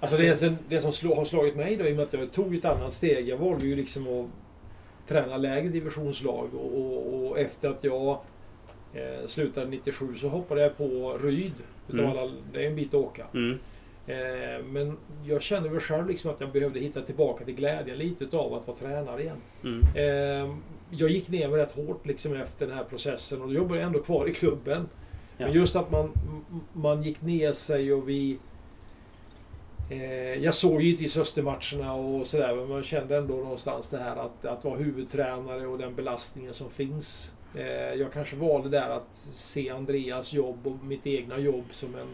[0.00, 2.32] Alltså det, som- det som slå, har slagit mig då, i och med att jag
[2.32, 3.28] tog ett annat steg.
[3.28, 4.26] Jag valde ju liksom att
[5.08, 8.18] träna lägre divisionslag och, och, och efter att jag
[8.94, 11.52] eh, slutade 97 så hoppade jag på Ryd.
[11.88, 12.18] Utav Mm.
[12.18, 13.26] alla, det är en bit att åka.
[13.34, 13.58] Mm.
[14.06, 18.24] Eh, men jag kände väl själv liksom att jag behövde hitta tillbaka till glädjen lite
[18.24, 19.36] utav att vara tränare igen.
[19.64, 19.82] Mm.
[19.94, 20.56] Eh,
[20.90, 23.86] jag gick ner mig rätt hårt liksom efter den här processen och då jobbade jag
[23.86, 24.88] ändå kvar i klubben.
[25.38, 25.46] Ja.
[25.46, 26.12] Men just att man,
[26.72, 28.38] man gick ner sig och vi...
[29.90, 34.44] Eh, jag såg givetvis Östermatcherna och sådär men man kände ändå någonstans det här att,
[34.44, 37.32] att vara huvudtränare och den belastningen som finns.
[37.54, 42.08] Eh, jag kanske valde där att se Andreas jobb och mitt egna jobb som en...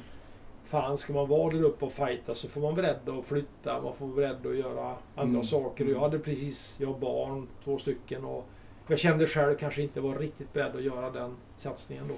[0.64, 3.80] Fan, ska man vara där uppe och fighta så får man vara beredd att flytta,
[3.82, 5.44] man får vara beredd att göra andra Mm.
[5.44, 5.84] saker.
[5.84, 8.46] Jag hade precis, jag har barn, två stycken och
[8.88, 12.14] jag kände själv kanske inte var riktigt beredd att göra den satsningen då.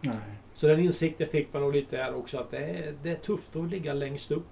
[0.00, 0.14] Nej.
[0.54, 3.56] Så den insikten fick man nog lite här också att det är, det är tufft
[3.56, 4.48] att ligga längst upp.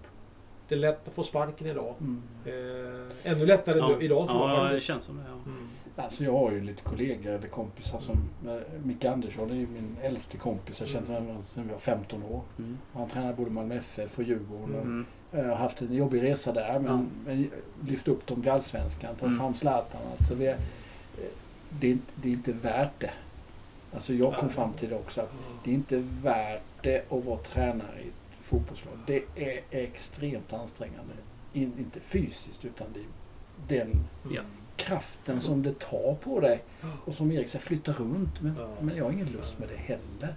[0.68, 1.94] Det är lätt att få sparken idag.
[2.00, 2.22] Mm.
[2.44, 5.22] Eh, ännu lättare Ja, idag tror jag ja det känns som det.
[5.28, 5.50] Ja.
[5.50, 5.68] Mm.
[5.98, 8.16] Alltså jag har ju lite kollegor eller kompisar som...
[8.46, 10.80] eh, Micke Andersson är ju min äldste kompis.
[10.80, 12.42] Jag har känt honom sedan vi var 15 år.
[12.58, 12.78] Mm.
[12.92, 14.74] Han tränar både Malmö FF och Djurgården.
[14.74, 15.06] Mm.
[15.30, 17.04] Jag har haft en jobbig resa där men, Ja.
[17.26, 17.50] men
[17.88, 19.38] lyft upp dem till Allsvenskan, tagit Mm.
[19.38, 20.00] fram Zlatan.
[20.18, 20.58] Alltså vi är,
[21.70, 23.10] det, är, det är inte värt det.
[23.94, 25.32] Alltså jag kom fram till det också att
[25.64, 28.94] det är inte värt det att vara tränare i ett fotbollslag.
[29.06, 31.12] Det är extremt ansträngande.
[31.52, 33.96] In, inte fysiskt utan det är den
[34.34, 34.42] Ja.
[34.78, 36.62] Kraften som det tar på dig.
[37.04, 38.42] Och som Erik säger, flytta runt.
[38.42, 40.34] Men, men jag har ingen lust med det heller.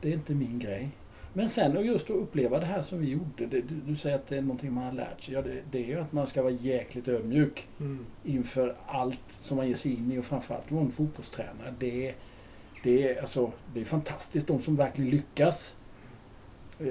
[0.00, 0.88] Det är inte min grej.
[1.32, 3.46] Men sen och just att uppleva det här som vi gjorde.
[3.46, 5.34] Det, du, du säger att det är någonting man har lärt sig.
[5.34, 8.06] Ja, det, det är ju att man ska vara jäkligt ödmjuk Mm.
[8.24, 11.74] inför allt som man ger sig in i och framförallt vara en fotbollstränare.
[11.78, 12.14] Det, är-
[12.82, 15.76] det, är, alltså, det är fantastiskt de som verkligen lyckas.
[16.80, 16.86] Eh,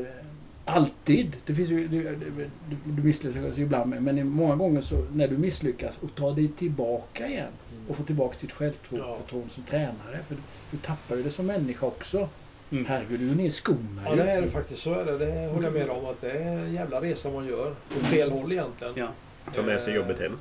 [0.66, 1.36] alltid.
[1.45, 2.47] Det finns ju, du, du,
[2.84, 6.47] du misslyckas ju ibland med, men många gånger så när du misslyckas och tar dig
[6.47, 7.51] tillbaka igen
[7.89, 9.53] och får tillbaka ditt självförtroende Ja.
[9.53, 10.20] som tränare.
[10.28, 10.36] För
[10.72, 12.30] du tappar ju det som människa också.
[12.72, 12.86] Mm.
[12.86, 14.82] Herregud, du är ner i skorna Ja, det är det faktiskt.
[14.82, 15.18] Så är det.
[15.18, 16.05] Det håller jag med om.
[16.05, 17.72] Att det är en jävla resa man gör.
[17.97, 18.93] Åt fel håll egentligen.
[18.95, 19.07] Ja.
[19.55, 20.38] Ta med sig jobbet hem.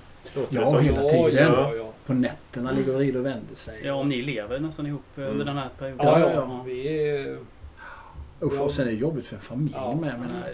[0.51, 1.53] Ja, hela ja, tiden.
[1.53, 1.91] Ja, ja.
[2.07, 3.81] På nätterna ligger och rider och vänder sig.
[3.85, 5.47] ja, om ni lever nästan ihop eh, under Mm.
[5.47, 6.07] den här perioden.
[6.07, 6.63] Ja, Ja, ja, ja.
[6.67, 7.39] Vi är...
[8.45, 8.63] Usch, Ja.
[8.63, 9.95] och sen är det jobbigt för en familj Ja.
[10.01, 10.13] med.
[10.13, 10.49] Jag, menar,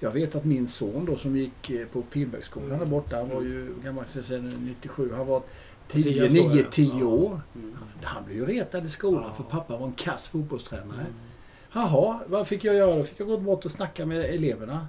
[0.00, 2.80] jag vet att min son då som gick eh, på Pilbäcksskolan Mm.
[2.80, 5.42] där borta, han var ju hur gammal nu, 97, han var
[5.90, 6.70] Tio 10, så är 9, det.
[6.70, 7.04] 10 Ja.
[7.06, 7.40] år.
[7.54, 7.76] Mm.
[8.02, 9.34] Han blev ju retad i skolan Ja.
[9.34, 11.00] för pappa var en kass fotbollstränare.
[11.00, 11.12] Mm.
[11.72, 12.96] Jaha, vad fick jag göra?
[12.96, 14.88] Då fick jag gå bort och snacka med eleverna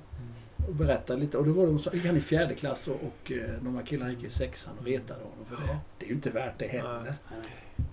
[0.67, 1.38] och berätta lite.
[1.38, 3.84] Och då var de så, gick han i fjärde klass och, och eh, de här
[3.84, 5.78] killarna gick i sexan och retade honom för det.
[5.99, 7.03] Det är ju inte värt det heller.
[7.03, 7.13] Nej.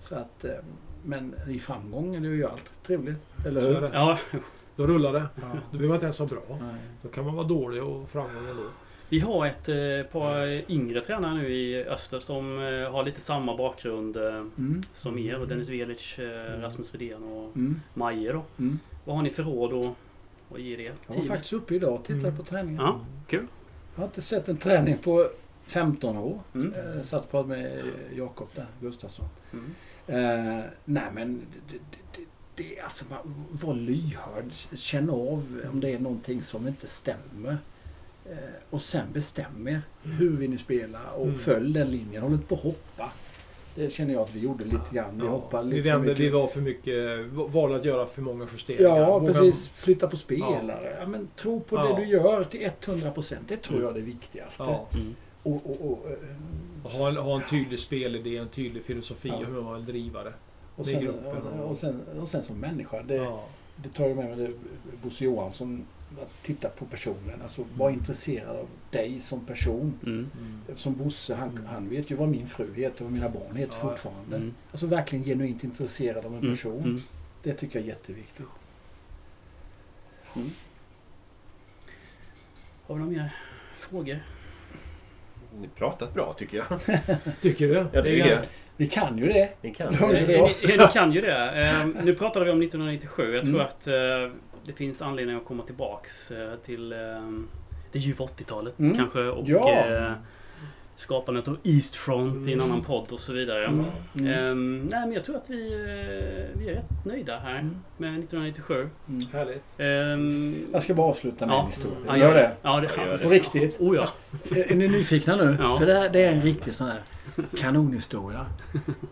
[0.01, 0.51] Så att, eh,
[1.07, 3.17] men i framgången är ju allt trevligt.
[3.45, 3.81] Eller Så hur?
[3.81, 3.89] det.
[3.93, 4.17] Ja,
[4.75, 5.19] Då rullar det.
[5.35, 5.41] Ja.
[5.41, 6.41] Då behöver man inte ens vara bra.
[6.61, 6.75] Nej.
[7.01, 8.63] Då kan man vara dålig och framgång ändå.
[9.09, 13.57] vi har ett eh, par yngre tränare nu i öster som eh, har lite samma
[13.57, 14.81] bakgrund eh, Mm.
[14.93, 15.39] som er.
[15.41, 17.81] Och Dennis Velic, eh, Rasmus Rydén och Mm.
[17.93, 18.43] Maje då.
[18.59, 18.79] Mm.
[19.05, 19.93] Vad har ni för råd att,
[20.55, 20.83] att ge det?
[20.83, 22.37] Jag var faktiskt uppe idag och tittade Mm.
[22.37, 22.81] på träningen.
[22.81, 23.47] Ja, kul.
[23.95, 25.27] Jag har inte sett en träning på
[25.65, 26.39] 15 år.
[26.55, 26.73] Mm.
[27.03, 27.83] Satt och pratade med
[28.15, 29.25] Jakob där, Gustafsson.
[30.07, 30.57] Mm.
[30.59, 31.41] Eh, nej men
[31.71, 31.77] det,
[32.15, 32.21] det,
[32.55, 34.51] det, alltså, man- var lyhörd.
[34.75, 37.57] Känn av om det är någonting som inte stämmer.
[38.29, 38.37] Eh,
[38.69, 39.81] och sen bestäm er.
[40.03, 40.99] Hur vill ni spela?
[41.17, 41.37] Och Mm.
[41.37, 42.23] följ den linjen.
[42.23, 43.11] Håll inte på att hoppa.
[43.75, 45.19] Det känner jag att vi gjorde lite grann.
[45.19, 45.31] Vi Ja.
[45.31, 46.25] hoppade Vi lite för vände, mycket.
[46.25, 48.97] vi var för mycket, valde att göra för många justeringar.
[48.99, 49.67] Ja, Många- precis.
[49.67, 50.97] Flytta på spelare.
[50.99, 51.07] Ja.
[51.07, 51.83] men tro på Ja.
[51.95, 53.47] det du gör till 100%.
[53.47, 54.63] Det tror jag är det viktigaste.
[54.63, 54.87] Ja.
[54.93, 55.15] Mm.
[55.43, 56.17] Och, och, och, eh,
[56.83, 59.35] Och ha, en, ha en tydlig spelidé, en tydlig filosofi Ja.
[59.35, 60.33] och hur man vill driva det.
[60.75, 61.25] och, sen, gruppen.
[61.37, 63.03] och, sen, och, sen, och sen som människa.
[63.03, 63.43] Det, Ja.
[63.75, 64.51] det tar jag med mig.
[65.03, 65.85] Bosse Johansson.
[66.21, 67.41] Att titta på personen.
[67.41, 69.93] Alltså var intresserad av dig som person.
[70.05, 70.29] Mm.
[70.39, 70.77] Mm.
[70.77, 71.65] Som Bosse, han, Mm.
[71.65, 73.89] han vet ju vad min fru heter och mina barn heter Ja.
[73.89, 74.35] fortfarande.
[74.35, 74.53] Mm.
[74.71, 76.51] Alltså verkligen genuint intresserad av en Mm.
[76.51, 76.83] person.
[76.83, 77.01] Mm.
[77.43, 78.45] Det tycker jag är jätteviktigt.
[82.83, 83.33] Har vi några mer
[83.77, 84.19] frågor?
[85.61, 86.65] Ni pratat bra tycker jag.
[87.41, 87.85] Tycker du?
[87.93, 88.39] Ja, det är jag.
[88.77, 89.49] Vi kan ju det.
[89.61, 89.95] Ni kan.
[90.01, 91.67] Ja, Eh, Ni, ni kan ju det.
[91.67, 93.35] Eh, Nu pratade vi om 1997.
[93.35, 93.67] Jag tror Mm.
[93.67, 96.97] att eh, det finns anledning att komma tillbaks eh, till eh,
[97.91, 98.97] det ljuva 80-talet Mm.
[98.97, 99.19] kanske.
[99.19, 99.85] Och Ja.
[100.97, 102.71] Skapandet av East Front i en Mm.
[102.71, 103.65] annan podd och så vidare.
[103.65, 103.85] Mm.
[104.19, 104.27] Mm.
[104.33, 107.75] Ehm, nej, men jag tror att vi, eh, vi är rätt nöjda här Mm.
[107.97, 108.73] med 1997.
[109.09, 109.19] Mm.
[109.33, 109.63] Härligt.
[109.77, 111.59] Ehm, Jag ska bara avsluta med Ja.
[111.61, 111.97] en historia.
[112.07, 112.51] ja, Gör det.
[112.61, 113.23] Ja, det Ja, gör det.
[113.23, 113.79] På riktigt.
[113.79, 114.09] Oh ja.
[114.55, 115.57] Är ni nyfikna nu?
[115.59, 115.77] Ja.
[115.77, 117.01] För det, här, det är en riktig sån här
[117.57, 118.45] kanonhistoria.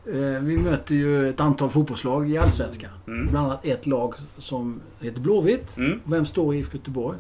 [0.06, 2.92] Eh, Vi möter ju ett antal fotbollslag i Allsvenskan.
[3.08, 3.28] Mm.
[3.32, 5.78] Bland annat ett lag som heter Blåvitt.
[5.78, 6.00] Mm.
[6.04, 7.18] Vem står i IFK Göteborg?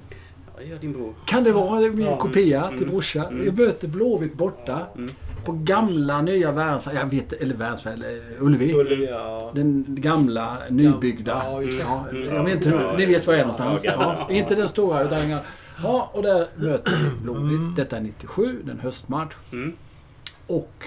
[0.58, 1.14] Ja, det gör din bror.
[1.26, 2.18] Kan det vara min Ja.
[2.18, 2.78] kopia Mm.
[2.78, 3.28] till brorsa?
[3.28, 3.42] Mm.
[3.56, 4.88] Vi möter Blåvitt borta.
[4.96, 5.12] Mm.
[5.46, 8.74] På gamla nya Värnsvall, jag vet eller Värnsvall, eh, Ullevi.
[8.74, 9.52] Ullevi, ja.
[9.56, 11.42] Den gamla, nybyggda.
[11.46, 11.84] Ja, just det.
[11.84, 12.36] Ja, Mm.
[12.36, 13.82] jag vet inte ni vet var jag är någonstans.
[13.84, 15.44] Ja, inte den stora utan den gamla.
[15.84, 17.42] Ja, och där möter vi Blåvitt.
[17.60, 17.74] Mm.
[17.76, 19.34] Detta är 97, den höstmatch.
[19.52, 19.74] Mm.
[20.48, 20.86] Och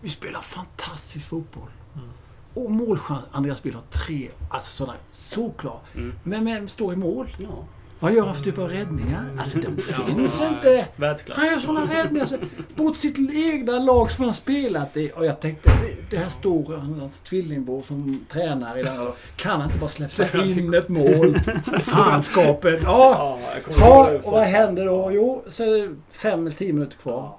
[0.00, 1.68] vi spelar fantastisk fotboll.
[1.96, 2.08] Mm.
[2.54, 5.78] Och målchans, Andreas Bill har tre, alltså sådana, solklar.
[5.94, 6.12] Mm.
[6.22, 7.26] Men vem står i mål?
[7.38, 7.64] Ja.
[8.04, 9.30] Vad gör han för typ av räddningar?
[9.38, 10.86] Alltså de finns Ja, inte.
[10.96, 11.38] Världsklass.
[11.38, 12.36] Han gör sådana räddningar så,
[12.74, 15.12] mot sitt egna lag som han spelat i.
[15.14, 15.70] Och jag tänkte,
[16.10, 19.12] det, här står hans tvillingbror som tränar i den här.
[19.36, 21.40] Kan han inte bara släppa in ett mål?
[21.80, 22.82] Fanskapet.
[22.82, 23.38] Ja,
[23.76, 25.10] Ja, och vad händer då?
[25.12, 27.36] Jo, så är det fem eller tio minuter kvar.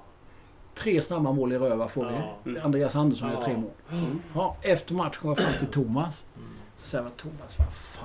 [0.74, 2.54] Tre snabba mål i röva får vi.
[2.54, 2.60] Ja.
[2.62, 3.70] Andreas Andersson gör tre mål.
[3.92, 4.20] Mm.
[4.34, 6.24] Ja, efter matchen går jag fram till Thomas.
[6.36, 6.48] Mm.
[6.82, 8.04] Så säger jag, Thomas, vad fan?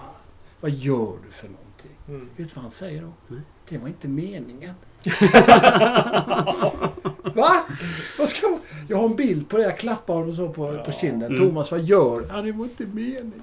[0.61, 1.60] Vad gör du för någonting?
[2.15, 2.29] Mm.
[2.37, 3.11] Vet du vad han säger då?
[3.27, 3.39] Nej.
[3.69, 4.73] Det var inte meningen.
[7.35, 7.63] Va?
[8.19, 8.59] Vad ska man?
[8.89, 9.63] Jag har en bild på det.
[9.63, 11.35] Jag klappar honom så på, på kinden.
[11.35, 11.47] Mm.
[11.47, 12.25] Thomas, vad gör du?
[12.33, 13.33] Ja, det var inte meningen.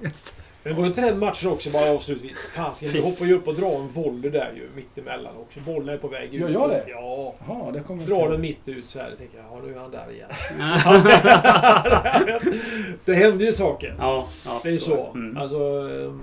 [0.63, 2.37] Men var inte den matchen också, bara avslutningsvis.
[2.55, 5.59] Fasiken, du hoppar ju upp och drar en volley där ju, mittemellan också.
[5.59, 6.41] Bollen är på väg ut.
[6.41, 6.83] Gör jag det?
[6.87, 7.35] Ja.
[7.47, 9.09] Jaha, det kommer Drar inte- den mitt ut så här.
[9.09, 10.29] Jag tänker, ja nu är han där igen.
[13.05, 13.95] det hände ju saker.
[13.99, 14.95] Ja, ja, Det är förstår.
[14.95, 15.11] så.
[15.17, 15.37] Mm.
[15.37, 16.13] Alltså, eh,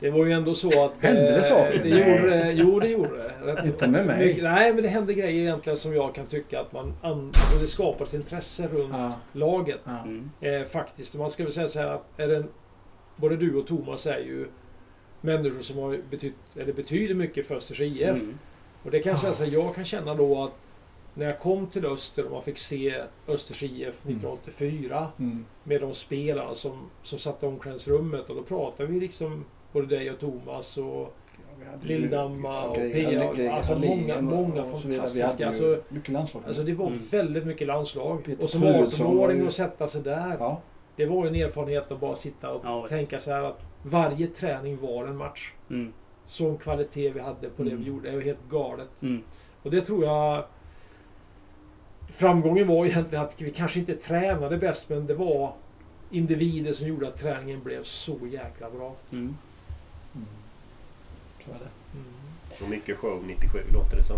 [0.00, 0.92] det var ju ändå så att...
[1.00, 1.80] Hände det eh, saker?
[1.82, 3.52] Det gjorde, det- jo, det gjorde det.
[3.52, 4.26] Rätt- Inte med mig.
[4.28, 6.94] mycket- nej, men det hände grejer egentligen som jag kan tycka att man...
[7.02, 9.80] an- Alltså det skapades intresse runt Ja, laget.
[9.84, 9.98] ja.
[10.02, 10.30] Mm.
[10.40, 11.16] Eh, faktiskt.
[11.16, 12.44] Man ska väl säga så här att är det,
[13.16, 14.46] både du och Thomas är ju
[15.20, 18.08] människor som har betytt, eller betyder mycket för Östers IF.
[18.08, 18.38] Mm.
[18.82, 20.52] Och det kan jag säga så här, jag kan känna då att
[21.14, 25.44] när jag kom till Öster och man fick se Östers IF 1984 Mm.
[25.64, 30.10] med de spelarna som, som satt i omklädningsrummet och då pratade vi liksom både dig
[30.10, 31.14] och Thomas och
[31.82, 33.52] Lilldamma och Pia.
[33.52, 35.46] Alltså många, många fantastiska.
[35.46, 36.42] Alltså, mycket landslag.
[36.46, 36.98] alltså det var Mm.
[37.10, 38.36] väldigt mycket landslag.
[38.40, 40.56] Och som Truedsson var 18-åring ju- att sätta sig där.
[40.96, 44.78] Det var ju en erfarenhet att bara sitta och tänka så här att varje träning
[44.80, 45.52] var en match.
[45.70, 45.92] Mm.
[46.24, 47.82] Sån kvalitet vi hade på det Mm.
[47.82, 48.10] vi gjorde.
[48.10, 49.02] Det var helt galet.
[49.02, 49.22] Mm.
[49.62, 50.44] Och det tror jag...
[52.10, 55.52] Framgången var egentligen att vi kanske inte tränade bäst men det var
[56.10, 58.94] individer som gjorde att träningen blev så jäkla bra.
[59.12, 59.24] Mm.
[59.24, 59.36] Mm.
[61.48, 61.98] Så är det.
[61.98, 62.06] Mm.
[62.62, 64.16] Och mycket show 97 låter det som.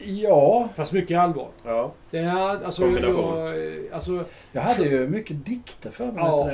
[0.00, 1.48] Ja, Fast mycket allvar.
[1.64, 1.92] Ja.
[2.10, 3.38] Det är, alltså, Kombination.
[3.38, 6.14] jag, alltså, jag hade ju mycket dikter för mig.
[6.24, 6.50] Ja.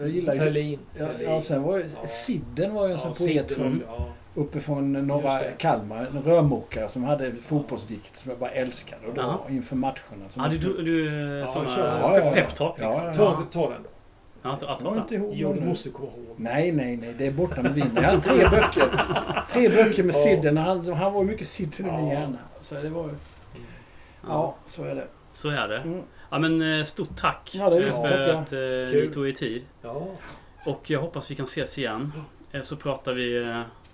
[0.00, 0.40] Jag gillar ju...
[0.40, 0.78] Ferlin.
[1.20, 2.06] Ja, sen var ju, Ja.
[2.06, 4.06] Sidden var ju en sån Ja, poet Sidden från, ja.
[4.34, 5.38] uppifrån norra.
[5.58, 6.06] Kalmar.
[6.06, 9.06] En rörmokare som hade fotbollsdikt som jag bara älskade.
[9.06, 10.28] Och då inför matcherna.
[10.28, 12.18] Så Ja, du, du, du Ja, kör.
[12.18, 12.92] Ja, peptalk liksom.
[13.02, 13.88] Ja, ja, Ta, ta den då.
[14.42, 15.66] Ja, att, att inte ihåg Jo, du nu.
[15.66, 16.34] måste komma ihåg.
[16.36, 17.14] Nej, nej, nej.
[17.18, 18.02] Det är borta med vinden.
[18.02, 19.00] Jag hade tre böcker.
[19.52, 20.18] Tre böcker med Ja.
[20.18, 20.56] Sidden.
[20.56, 22.12] Han, han var ju mycket Sidden i min Ja.
[22.12, 22.38] hjärna.
[22.60, 23.10] Så det var ju...
[23.12, 25.06] Ja, Ja, så är det.
[25.32, 25.78] så är det.
[25.78, 26.02] Mm.
[26.30, 28.34] Ja, men eh, stort tack Ja, det är eh, för tackar.
[28.34, 29.62] att eh, ni tog er tid.
[29.82, 30.06] Ja.
[30.66, 32.12] Och jag hoppas vi kan ses igen.
[32.62, 33.38] Så pratar vi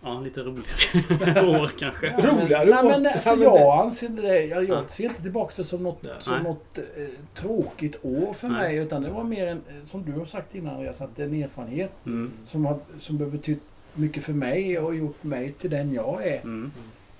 [0.02, 2.06] ja, lite roligare år kanske.
[2.16, 2.82] Roligare Nej, år.
[2.88, 4.44] men alltså, Ja, men jag anser inte det.
[4.44, 4.68] Jag, Ja.
[4.68, 6.12] jag ser inte tillbaka det som något, Nej.
[6.20, 6.84] som något eh,
[7.34, 8.58] tråkigt år för Nej.
[8.58, 8.76] mig.
[8.76, 11.26] Utan det var mer en, eh, som du har sagt innan Andreas, att det är
[11.26, 12.32] en erfarenhet Mm.
[12.46, 13.62] som har, som har betytt
[13.94, 16.40] mycket för mig och gjort mig till den jag är.
[16.40, 16.70] Mm.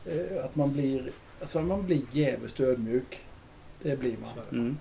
[0.07, 1.09] Eh, Att man blir,
[1.41, 3.19] alltså man blir djävulskt ödmjuk.
[3.83, 4.61] Det blir man.
[4.61, 4.77] Mm.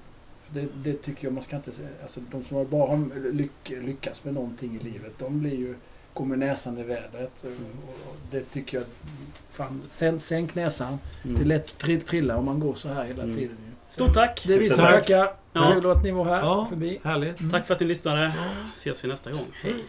[0.54, 1.88] Det, det tycker jag man ska inte säga.
[2.02, 5.76] Alltså, de som bara har lyck, lyckats med någonting i livet, de blir ju,
[6.18, 7.44] går med näsan i vädret.
[7.44, 7.50] Och,
[8.10, 8.86] och det tycker jag...
[9.52, 9.82] Fan,
[10.20, 11.00] sänk näsan.
[11.24, 11.48] Det är Mm.
[11.48, 13.36] lätt att trill- trilla om man går så här hela Mm.
[13.36, 13.58] tiden.
[13.90, 14.44] Stort tack!
[14.48, 15.34] Det är vi som tackar.
[15.54, 16.66] Kul att ni var här Ja.
[16.70, 17.00] förbi.
[17.04, 17.52] Härligt.
[17.52, 18.34] Tack för att ni lyssnade.
[18.76, 19.46] Ses vi nästa gång.
[19.62, 19.84] Hej!